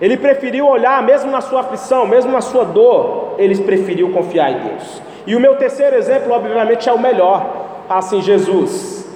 Ele 0.00 0.16
preferiu 0.16 0.66
olhar, 0.66 1.02
mesmo 1.02 1.30
na 1.30 1.40
sua 1.40 1.60
aflição, 1.60 2.06
mesmo 2.06 2.30
na 2.30 2.40
sua 2.40 2.64
dor, 2.64 3.34
ele 3.38 3.56
preferiu 3.62 4.12
confiar 4.12 4.52
em 4.52 4.58
Deus. 4.58 5.02
E 5.26 5.34
o 5.34 5.40
meu 5.40 5.56
terceiro 5.56 5.96
exemplo, 5.96 6.32
obviamente, 6.32 6.88
é 6.88 6.92
o 6.92 6.98
melhor. 6.98 7.66
Assim, 7.88 8.20
Jesus. 8.22 9.07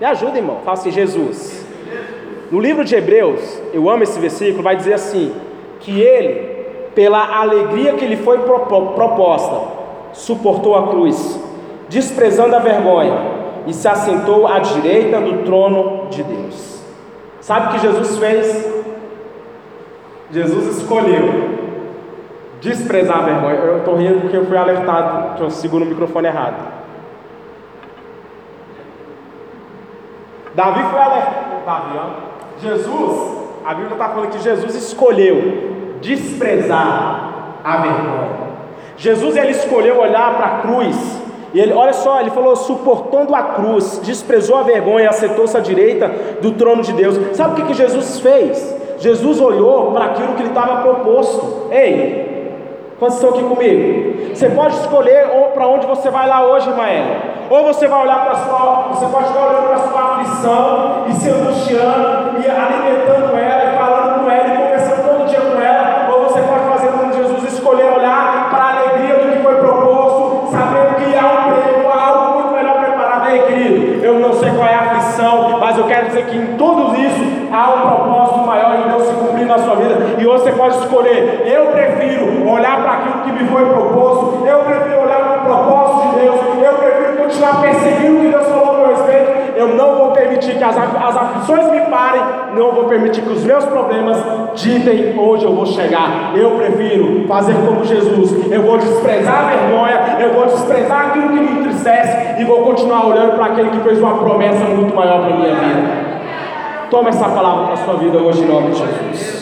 Me 0.00 0.06
ajuda, 0.06 0.38
irmão. 0.38 0.58
Fala 0.64 0.76
assim, 0.76 0.90
Jesus. 0.90 1.66
No 2.50 2.60
livro 2.60 2.84
de 2.84 2.94
Hebreus, 2.94 3.60
eu 3.72 3.90
amo 3.90 4.02
esse 4.02 4.18
versículo, 4.18 4.62
vai 4.62 4.76
dizer 4.76 4.94
assim: 4.94 5.34
que 5.80 6.00
ele, 6.00 6.66
pela 6.94 7.38
alegria 7.38 7.94
que 7.94 8.06
lhe 8.06 8.16
foi 8.16 8.38
proposta, 8.38 9.78
suportou 10.12 10.74
a 10.76 10.88
cruz, 10.88 11.38
desprezando 11.88 12.54
a 12.56 12.58
vergonha, 12.58 13.38
e 13.66 13.74
se 13.74 13.86
assentou 13.86 14.46
à 14.46 14.58
direita 14.58 15.20
do 15.20 15.44
trono 15.44 16.08
de 16.10 16.22
Deus. 16.22 16.82
Sabe 17.40 17.68
o 17.68 17.70
que 17.72 17.86
Jesus 17.86 18.18
fez? 18.18 18.78
Jesus 20.30 20.76
escolheu 20.78 21.58
desprezar 22.60 23.18
a 23.18 23.22
vergonha. 23.22 23.54
Eu 23.54 23.78
estou 23.78 23.96
rindo 23.96 24.20
porque 24.20 24.36
eu 24.36 24.46
fui 24.46 24.56
alertado 24.56 25.36
que 25.36 25.42
eu 25.42 25.50
seguro 25.50 25.84
o 25.84 25.88
microfone 25.88 26.26
errado. 26.26 26.77
Davi 30.58 30.82
foi 30.90 31.00
alertado. 31.00 31.64
Davi, 31.64 31.96
ó. 31.96 32.60
Jesus, 32.60 33.38
a 33.64 33.74
Bíblia 33.74 33.92
está 33.92 34.08
falando 34.08 34.30
que 34.30 34.40
Jesus 34.40 34.74
escolheu 34.74 35.36
desprezar 36.00 37.60
a 37.62 37.76
vergonha. 37.76 38.48
Jesus 38.96 39.36
ele 39.36 39.52
escolheu 39.52 40.00
olhar 40.00 40.36
para 40.36 40.46
a 40.46 40.58
cruz 40.58 41.22
e 41.54 41.60
ele, 41.60 41.72
olha 41.72 41.92
só, 41.92 42.20
ele 42.20 42.30
falou, 42.30 42.56
suportando 42.56 43.36
a 43.36 43.42
cruz, 43.42 44.00
desprezou 44.02 44.56
a 44.56 44.64
vergonha 44.64 45.04
e 45.04 45.06
aceitou-se 45.06 45.56
à 45.56 45.60
direita 45.60 46.10
do 46.42 46.50
trono 46.50 46.82
de 46.82 46.92
Deus. 46.92 47.36
Sabe 47.36 47.52
o 47.52 47.54
que, 47.54 47.68
que 47.68 47.74
Jesus 47.74 48.18
fez? 48.18 48.76
Jesus 48.98 49.40
olhou 49.40 49.92
para 49.92 50.06
aquilo 50.06 50.34
que 50.34 50.42
ele 50.42 50.48
estava 50.48 50.82
proposto. 50.82 51.68
Ei, 51.70 52.52
quantos 52.98 53.18
estão 53.18 53.30
aqui 53.30 53.44
comigo? 53.44 54.34
Você 54.34 54.50
pode 54.50 54.74
escolher 54.74 55.28
para 55.54 55.68
onde 55.68 55.86
você 55.86 56.10
vai 56.10 56.26
lá 56.26 56.44
hoje, 56.44 56.68
Maela. 56.70 57.37
Ou 57.50 57.64
você 57.64 57.88
vai 57.88 58.02
olhar 58.02 58.24
para 58.24 58.32
a 58.32 58.36
sua, 58.36 58.88
você 58.92 59.06
pode 59.06 59.28
estar 59.28 59.40
olhando 59.40 59.66
para 59.68 59.76
a 59.76 59.88
sua 59.88 60.02
aflição 60.02 61.04
e 61.08 61.12
se 61.14 61.30
angustiando 61.30 62.38
e 62.38 62.46
alimentando 62.46 63.36
ela 63.36 63.72
e 63.72 63.78
falando 63.78 64.24
com 64.24 64.30
ela 64.30 64.48
e 64.48 64.56
conversando 64.58 65.08
todo 65.08 65.28
dia 65.28 65.40
com 65.40 65.60
ela. 65.60 66.08
Ou 66.12 66.24
você 66.24 66.40
pode 66.42 66.64
fazer 66.68 66.88
como 66.88 67.12
Jesus 67.12 67.54
escolher 67.54 67.90
olhar 67.90 68.50
para 68.50 68.64
a 68.64 68.78
alegria 68.78 69.14
do 69.16 69.32
que 69.32 69.42
foi 69.42 69.54
proposto, 69.56 70.52
sabendo 70.52 70.96
que 70.96 71.16
há 71.16 71.24
um 71.24 71.52
prêmio, 71.52 71.90
há 71.90 72.06
algo 72.06 72.34
muito 72.34 72.54
melhor 72.54 72.78
preparado. 72.80 73.30
Ei, 73.30 73.42
querido, 73.42 74.04
eu 74.04 74.18
não 74.20 74.34
sei 74.34 74.50
qual 74.50 74.68
é 74.68 74.74
a 74.74 74.80
aflição, 74.80 75.58
mas 75.58 75.78
eu 75.78 75.84
quero 75.84 76.06
dizer 76.08 76.26
que 76.26 76.36
em 76.36 76.56
tudo 76.56 76.94
isso 76.96 77.48
há 77.50 77.70
um 77.70 77.80
propósito 77.80 78.46
maior 78.46 78.74
em 78.76 78.88
Deus 78.88 79.04
se 79.04 79.14
cumprir 79.14 79.46
na 79.46 79.58
sua 79.58 79.74
vida. 79.76 79.96
E 80.18 80.26
hoje 80.26 80.44
você 80.44 80.52
pode 80.52 80.76
escolher. 80.78 81.42
Eu 81.46 81.66
prefiro 81.68 82.46
olhar 82.46 82.82
para 82.82 82.92
aquilo 82.92 83.22
que 83.22 83.32
me 83.32 83.48
foi 83.48 83.64
proposto. 83.64 84.46
Eu 84.46 84.58
prefiro 84.60 85.02
olhar 85.02 85.18
para 85.20 85.40
o 85.40 85.44
propósito 85.44 86.08
de 86.08 86.20
Deus. 86.20 86.40
Eu 86.62 86.74
prefiro 86.74 87.16
continuar 87.16 87.60
perseguindo 87.60 88.18
o 88.18 88.20
que 88.20 88.28
Deus 88.28 88.46
falou 88.46 88.70
a 88.70 88.78
meu 88.78 88.88
respeito. 88.88 89.56
Eu 89.56 89.68
não 89.68 89.96
vou 89.96 90.12
permitir 90.38 90.56
que 90.56 90.64
as, 90.64 90.76
as 90.76 91.16
aflições 91.16 91.70
me 91.70 91.80
parem. 91.82 92.22
Não 92.54 92.72
vou 92.72 92.84
permitir 92.84 93.22
que 93.22 93.32
os 93.32 93.44
meus 93.44 93.64
problemas 93.64 94.16
ditem 94.54 95.18
onde 95.18 95.44
eu 95.44 95.54
vou 95.54 95.66
chegar. 95.66 96.32
Eu 96.34 96.52
prefiro 96.52 97.26
fazer 97.26 97.54
como 97.54 97.84
Jesus. 97.84 98.50
Eu 98.50 98.62
vou 98.62 98.78
desprezar 98.78 99.44
a 99.44 99.48
vergonha. 99.48 100.16
Eu 100.20 100.34
vou 100.34 100.46
desprezar 100.46 101.08
aquilo 101.08 101.28
que 101.28 101.40
me 101.40 101.60
entristece. 101.60 102.40
E 102.40 102.44
vou 102.44 102.62
continuar 102.62 103.06
olhando 103.06 103.36
para 103.36 103.46
aquele 103.46 103.70
que 103.70 103.80
fez 103.80 103.98
uma 103.98 104.18
promessa 104.18 104.64
muito 104.64 104.94
maior 104.94 105.20
para 105.20 105.34
a 105.34 105.36
minha 105.36 105.54
vida. 105.54 106.08
Toma 106.90 107.10
essa 107.10 107.28
palavra 107.28 107.64
para 107.64 107.74
a 107.74 107.76
sua 107.76 107.94
vida 107.94 108.18
hoje 108.18 108.42
em 108.42 108.46
nome 108.46 108.70
de 108.70 108.78
Jesus. 108.78 109.38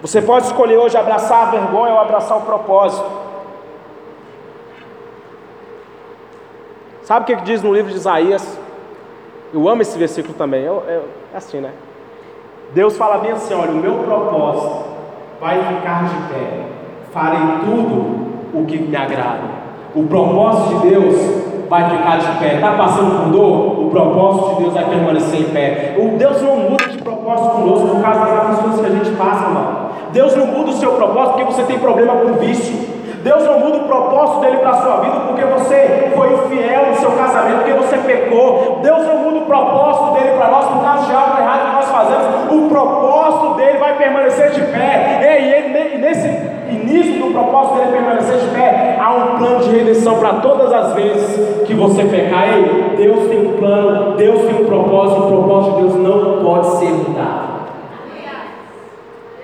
Você 0.00 0.22
pode 0.22 0.46
escolher 0.46 0.76
hoje 0.76 0.96
abraçar 0.96 1.48
a 1.48 1.50
vergonha 1.50 1.94
ou 1.94 2.00
abraçar 2.00 2.38
o 2.38 2.42
propósito. 2.42 3.25
Sabe 7.06 7.22
o 7.22 7.36
que 7.36 7.44
diz 7.44 7.62
no 7.62 7.72
livro 7.72 7.88
de 7.92 7.98
Isaías? 7.98 8.58
Eu 9.54 9.68
amo 9.68 9.80
esse 9.80 9.96
versículo 9.96 10.34
também. 10.34 10.64
Eu, 10.64 10.82
eu, 10.88 11.04
é 11.32 11.36
assim, 11.36 11.60
né? 11.60 11.70
Deus 12.74 12.96
fala 12.96 13.18
bem 13.18 13.30
assim: 13.30 13.54
olha, 13.54 13.70
o 13.70 13.76
meu 13.76 13.98
propósito 13.98 14.86
vai 15.40 15.56
ficar 15.56 16.08
de 16.08 16.34
pé. 16.34 16.64
Farei 17.12 17.38
tudo 17.64 18.26
o 18.52 18.64
que 18.66 18.76
me 18.76 18.96
agrada. 18.96 19.44
O 19.94 20.02
propósito 20.02 20.80
de 20.80 20.88
Deus 20.88 21.14
vai 21.68 21.88
ficar 21.88 22.18
de 22.18 22.38
pé. 22.40 22.54
Está 22.56 22.72
passando 22.72 23.22
por 23.22 23.30
dor? 23.30 23.86
O 23.86 23.90
propósito 23.90 24.56
de 24.56 24.62
Deus 24.62 24.74
vai 24.74 24.84
permanecer 24.86 25.40
em 25.42 25.50
pé. 25.50 25.94
O 25.96 26.18
Deus 26.18 26.42
não 26.42 26.56
muda 26.56 26.88
de 26.88 26.98
propósito 26.98 27.50
conosco 27.50 27.86
por 27.86 28.02
causa 28.02 28.18
das 28.18 28.32
aflições 28.32 28.80
que 28.80 28.86
a 28.86 28.90
gente 28.90 29.16
passa, 29.16 29.44
irmão. 29.44 29.90
Deus 30.12 30.34
não 30.34 30.46
muda 30.46 30.70
o 30.70 30.74
seu 30.74 30.90
propósito 30.94 31.34
porque 31.34 31.52
você 31.52 31.62
tem 31.62 31.78
problema 31.78 32.16
com 32.16 32.32
vício. 32.32 32.95
Deus 33.26 33.42
não 33.42 33.58
muda 33.58 33.78
o 33.78 33.88
propósito 33.88 34.38
dele 34.38 34.58
para 34.58 34.70
a 34.70 34.82
sua 34.82 35.00
vida 35.00 35.16
porque 35.26 35.44
você 35.44 36.12
foi 36.14 36.32
infiel 36.32 36.86
no 36.90 36.94
seu 36.94 37.10
casamento, 37.10 37.56
porque 37.56 37.72
você 37.72 37.98
pecou. 37.98 38.78
Deus 38.80 39.04
não 39.04 39.18
muda 39.18 39.38
o 39.38 39.46
propósito 39.46 40.12
dele 40.12 40.36
para 40.36 40.48
nós 40.48 40.66
por 40.66 40.80
causa 40.80 41.06
de 41.06 41.12
algo 41.12 41.36
errado 41.36 41.66
que 41.66 41.74
nós 41.74 41.90
fazemos. 41.90 42.52
O 42.52 42.68
propósito 42.68 43.54
dele 43.54 43.78
vai 43.78 43.96
permanecer 43.96 44.52
de 44.52 44.60
pé. 44.60 45.18
E 45.42 45.52
ele, 45.52 45.98
nesse 45.98 46.28
início 46.70 47.26
do 47.26 47.32
propósito 47.32 47.78
dele 47.78 47.92
permanecer 47.94 48.38
de 48.38 48.46
pé, 48.54 48.96
há 49.00 49.12
um 49.12 49.38
plano 49.38 49.58
de 49.58 49.70
redenção 49.70 50.20
para 50.20 50.34
todas 50.34 50.72
as 50.72 50.92
vezes 50.92 51.66
que 51.66 51.74
você 51.74 52.04
pecar. 52.04 52.56
Ei, 52.56 52.94
Deus 52.96 53.28
tem 53.28 53.44
um 53.44 53.56
plano, 53.58 54.16
Deus 54.16 54.40
tem 54.42 54.62
um 54.62 54.66
propósito, 54.66 55.22
o 55.22 55.26
propósito 55.26 55.74
de 55.74 55.82
Deus 55.82 55.94
não 55.96 56.44
pode 56.44 56.66
ser 56.78 56.90
mudado. 56.90 57.56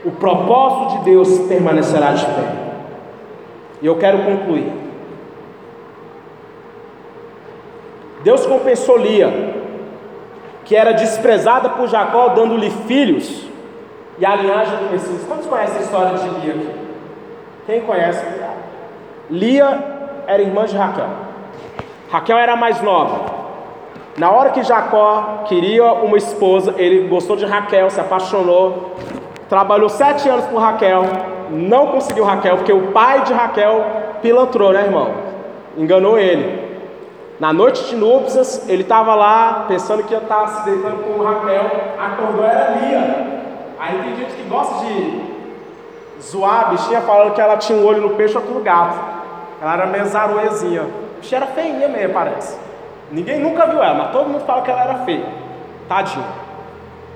O 0.05 0.11
propósito 0.13 0.99
de 0.99 1.05
Deus 1.11 1.37
permanecerá 1.49 2.13
de 2.13 2.27
pé. 2.27 2.62
E 3.83 3.87
eu 3.87 3.97
quero 3.97 4.19
concluir. 4.19 4.73
Deus 8.23 8.47
compensou 8.47 8.97
Lia, 8.97 9.57
que 10.65 10.77
era 10.77 10.93
desprezada 10.93 11.69
por 11.71 11.89
Jacó, 11.89 12.29
dando-lhe 12.29 12.71
filhos 12.71 13.45
e 14.19 14.25
a 14.25 14.37
linhagem 14.37 14.77
do 14.79 14.93
Messias. 14.93 15.25
Quantos 15.27 15.47
conhecem 15.47 15.79
a 15.79 15.81
história 15.81 16.17
de 16.17 16.29
Lia 16.41 16.55
aqui? 16.55 16.71
Quem 17.67 17.81
conhece? 17.81 18.25
Lia 19.29 19.79
era 20.29 20.41
irmã 20.41 20.65
de 20.65 20.77
Raquel. 20.77 21.09
Raquel 22.09 22.39
era 22.39 22.55
mais 22.55 22.81
nova. 22.81 23.43
Na 24.17 24.31
hora 24.31 24.51
que 24.51 24.63
Jacó 24.63 25.43
queria 25.49 25.91
uma 25.93 26.17
esposa, 26.17 26.75
ele 26.77 27.09
gostou 27.09 27.35
de 27.35 27.47
Raquel, 27.47 27.91
se 27.91 27.99
apaixonou, 27.99 28.95
trabalhou 29.49 29.89
sete 29.89 30.29
anos 30.29 30.45
com 30.47 30.59
Raquel, 30.59 31.03
não 31.57 31.89
conseguiu 31.89 32.25
Raquel, 32.25 32.57
porque 32.57 32.73
o 32.73 32.93
pai 32.93 33.23
de 33.23 33.33
Raquel 33.33 33.85
pilantrou, 34.21 34.73
né, 34.73 34.83
irmão? 34.83 35.11
Enganou 35.77 36.19
ele. 36.19 36.63
Na 37.39 37.53
noite 37.53 37.85
de 37.85 37.97
núpcias, 37.97 38.69
ele 38.69 38.83
estava 38.83 39.15
lá 39.15 39.65
pensando 39.67 40.03
que 40.05 40.13
ia 40.13 40.21
estar 40.21 40.47
se 40.49 40.65
deitando 40.65 41.03
com 41.03 41.23
Raquel, 41.23 41.71
acordou, 41.99 42.45
era 42.45 42.77
Lia. 42.77 43.43
Aí 43.79 44.01
tem 44.03 44.17
gente 44.17 44.35
que 44.35 44.49
gosta 44.49 44.85
de 44.85 45.21
zoar 46.23 46.61
a 46.61 46.65
bichinha 46.67 47.01
falando 47.01 47.35
que 47.35 47.41
ela 47.41 47.57
tinha 47.57 47.79
um 47.79 47.85
olho 47.85 48.01
no 48.01 48.11
peixe 48.11 48.37
outro 48.37 48.55
no 48.55 48.61
gato. 48.61 48.97
Ela 49.61 49.75
era 49.75 49.87
meio 49.87 50.05
zaroezinha. 50.07 50.87
Bichinha 51.21 51.41
era 51.41 51.47
feinha 51.49 51.89
mesmo, 51.89 52.15
parece. 52.15 52.57
Ninguém 53.11 53.41
nunca 53.41 53.67
viu 53.67 53.83
ela, 53.83 53.95
mas 53.95 54.13
todo 54.13 54.29
mundo 54.29 54.45
fala 54.47 54.63
que 54.63 54.71
ela 54.71 54.83
era 54.83 54.95
feia. 55.01 55.27
Tadinha. 55.89 56.25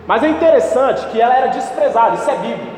Mas 0.07 0.23
é 0.23 0.29
interessante 0.29 1.07
que 1.07 1.21
ela 1.21 1.37
era 1.37 1.47
desprezada, 1.49 2.17
isso 2.17 2.31
é 2.31 2.37
Bíblia. 2.37 2.76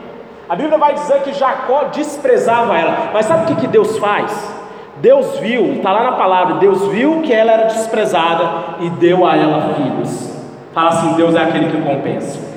A 0.49 0.57
Bíblia 0.57 0.79
vai 0.79 0.95
dizer 0.95 1.21
que 1.23 1.35
Jacó 1.35 1.85
desprezava 1.93 2.79
ela. 2.79 3.11
Mas 3.13 3.27
sabe 3.27 3.45
o 3.45 3.47
que, 3.55 3.61
que 3.61 3.67
Deus 3.67 3.99
faz? 3.99 4.57
Deus 4.97 5.39
viu, 5.39 5.75
está 5.75 5.93
lá 5.93 6.05
na 6.05 6.13
palavra, 6.13 6.55
Deus 6.55 6.89
viu 6.89 7.21
que 7.21 7.33
ela 7.33 7.53
era 7.53 7.65
desprezada 7.65 8.49
e 8.81 8.91
deu 8.91 9.27
a 9.27 9.37
ela 9.37 9.75
filhos. 9.75 10.37
Fala 10.73 10.89
assim: 10.89 11.13
Deus 11.15 11.35
é 11.35 11.43
aquele 11.43 11.71
que 11.71 11.83
compensa. 11.83 12.49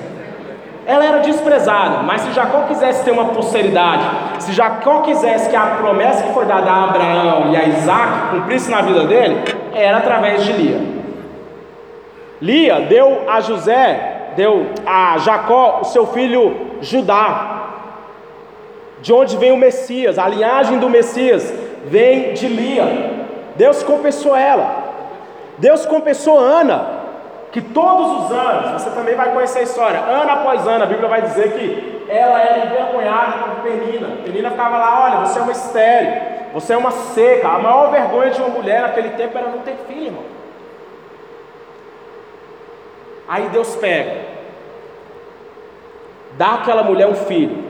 Ela 0.86 1.04
era 1.04 1.18
desprezada, 1.18 1.98
mas 1.98 2.22
se 2.22 2.32
Jacó 2.32 2.62
quisesse 2.62 3.04
ter 3.04 3.12
uma 3.12 3.26
posteridade, 3.26 4.04
se 4.40 4.52
Jacó 4.52 5.02
quisesse 5.02 5.48
que 5.48 5.54
a 5.54 5.66
promessa 5.76 6.24
que 6.24 6.32
foi 6.32 6.44
dada 6.44 6.68
a 6.68 6.84
Abraão 6.84 7.52
e 7.52 7.56
a 7.56 7.68
Isaac 7.68 8.30
cumprisse 8.30 8.68
na 8.68 8.80
vida 8.80 9.04
dele, 9.04 9.44
era 9.72 9.98
através 9.98 10.42
de 10.44 10.52
Lia. 10.52 10.80
Lia 12.40 12.80
deu 12.80 13.30
a 13.30 13.40
José, 13.40 14.32
deu 14.34 14.70
a 14.84 15.18
Jacó 15.18 15.80
o 15.82 15.84
seu 15.84 16.06
filho 16.06 16.72
Judá, 16.80 17.51
de 19.02 19.12
onde 19.12 19.36
vem 19.36 19.50
o 19.50 19.56
Messias, 19.56 20.16
a 20.16 20.28
linhagem 20.28 20.78
do 20.78 20.88
Messias 20.88 21.52
vem 21.84 22.34
de 22.34 22.46
Lia. 22.46 23.26
Deus 23.56 23.82
compensou 23.82 24.34
ela. 24.34 24.80
Deus 25.58 25.84
compensou 25.84 26.38
Ana, 26.38 26.86
que 27.50 27.60
todos 27.60 28.24
os 28.24 28.32
anos, 28.32 28.80
você 28.80 28.90
também 28.90 29.16
vai 29.16 29.32
conhecer 29.32 29.58
a 29.58 29.62
história, 29.62 29.98
ano 29.98 30.30
após 30.30 30.66
ano, 30.66 30.84
a 30.84 30.86
Bíblia 30.86 31.08
vai 31.08 31.20
dizer 31.20 31.52
que 31.52 32.04
ela 32.08 32.40
era 32.40 32.64
envergonhada 32.64 33.38
por 33.44 33.62
Penina. 33.62 34.08
Penina 34.24 34.50
ficava 34.50 34.78
lá, 34.78 35.04
olha, 35.04 35.26
você 35.26 35.38
é 35.38 35.42
uma 35.42 35.52
estéreo, 35.52 36.22
você 36.54 36.72
é 36.72 36.76
uma 36.76 36.90
seca. 36.92 37.48
A 37.48 37.58
maior 37.58 37.90
vergonha 37.90 38.30
de 38.30 38.40
uma 38.40 38.50
mulher 38.50 38.82
naquele 38.82 39.10
tempo 39.10 39.36
era 39.36 39.48
não 39.48 39.58
ter 39.58 39.76
filho, 39.88 40.06
irmão. 40.06 40.22
Aí 43.28 43.48
Deus 43.48 43.74
pega, 43.76 44.20
dá 46.38 46.54
àquela 46.54 46.82
mulher 46.82 47.08
um 47.08 47.14
filho 47.14 47.61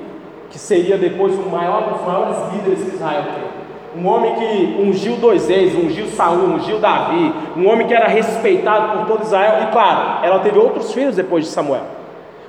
que 0.53 0.59
seria 0.59 0.99
depois 0.99 1.35
o 1.35 1.49
maior 1.51 1.91
dos 1.91 2.07
maiores 2.07 2.37
líderes 2.53 2.85
que 2.85 2.95
Israel 2.95 3.25
teve. 3.35 3.63
Um 3.97 4.07
homem 4.07 4.35
que 4.35 4.83
ungiu 4.83 5.17
dois 5.17 5.49
reis, 5.49 5.75
ungiu 5.75 6.07
Saul, 6.09 6.45
ungiu 6.55 6.79
Davi, 6.79 7.33
um 7.57 7.67
homem 7.69 7.87
que 7.87 7.95
era 7.95 8.07
respeitado 8.07 8.99
por 8.99 9.07
todo 9.07 9.25
Israel, 9.25 9.65
e 9.65 9.73
claro, 9.73 10.25
ela 10.25 10.39
teve 10.41 10.59
outros 10.59 10.93
filhos 10.93 11.17
depois 11.17 11.45
de 11.45 11.51
Samuel. 11.51 11.83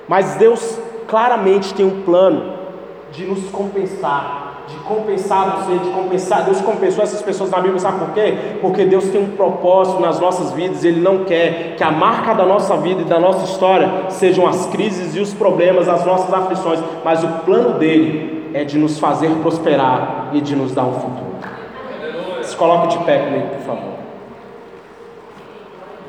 Mas 0.06 0.36
Deus 0.36 0.78
claramente 1.08 1.74
tem 1.74 1.84
um 1.84 2.02
plano 2.02 2.54
de 3.10 3.24
nos 3.24 3.50
compensar 3.50 4.53
de 4.68 4.76
compensar 4.78 5.64
você, 5.64 5.78
de 5.78 5.90
compensar. 5.90 6.44
Deus 6.44 6.60
compensou 6.60 7.02
essas 7.02 7.22
pessoas 7.22 7.50
na 7.50 7.60
Bíblia, 7.60 7.78
sabe 7.78 7.98
por 7.98 8.14
quê? 8.14 8.58
Porque 8.60 8.84
Deus 8.84 9.08
tem 9.08 9.22
um 9.22 9.36
propósito 9.36 10.00
nas 10.00 10.18
nossas 10.20 10.52
vidas, 10.52 10.84
Ele 10.84 11.00
não 11.00 11.24
quer 11.24 11.74
que 11.76 11.84
a 11.84 11.90
marca 11.90 12.34
da 12.34 12.46
nossa 12.46 12.76
vida 12.76 13.02
e 13.02 13.04
da 13.04 13.18
nossa 13.18 13.44
história 13.44 14.10
sejam 14.10 14.46
as 14.46 14.66
crises 14.66 15.14
e 15.14 15.20
os 15.20 15.34
problemas, 15.34 15.88
as 15.88 16.04
nossas 16.04 16.32
aflições, 16.32 16.80
mas 17.04 17.22
o 17.22 17.28
plano 17.44 17.78
dele 17.78 18.50
é 18.54 18.64
de 18.64 18.78
nos 18.78 18.98
fazer 18.98 19.30
prosperar 19.42 20.30
e 20.32 20.40
de 20.40 20.54
nos 20.54 20.72
dar 20.72 20.84
um 20.84 20.94
futuro. 20.94 21.34
Se 22.42 22.56
coloque 22.56 22.96
de 22.96 23.04
pé 23.04 23.18
comigo, 23.18 23.48
por 23.48 23.60
favor. 23.60 23.93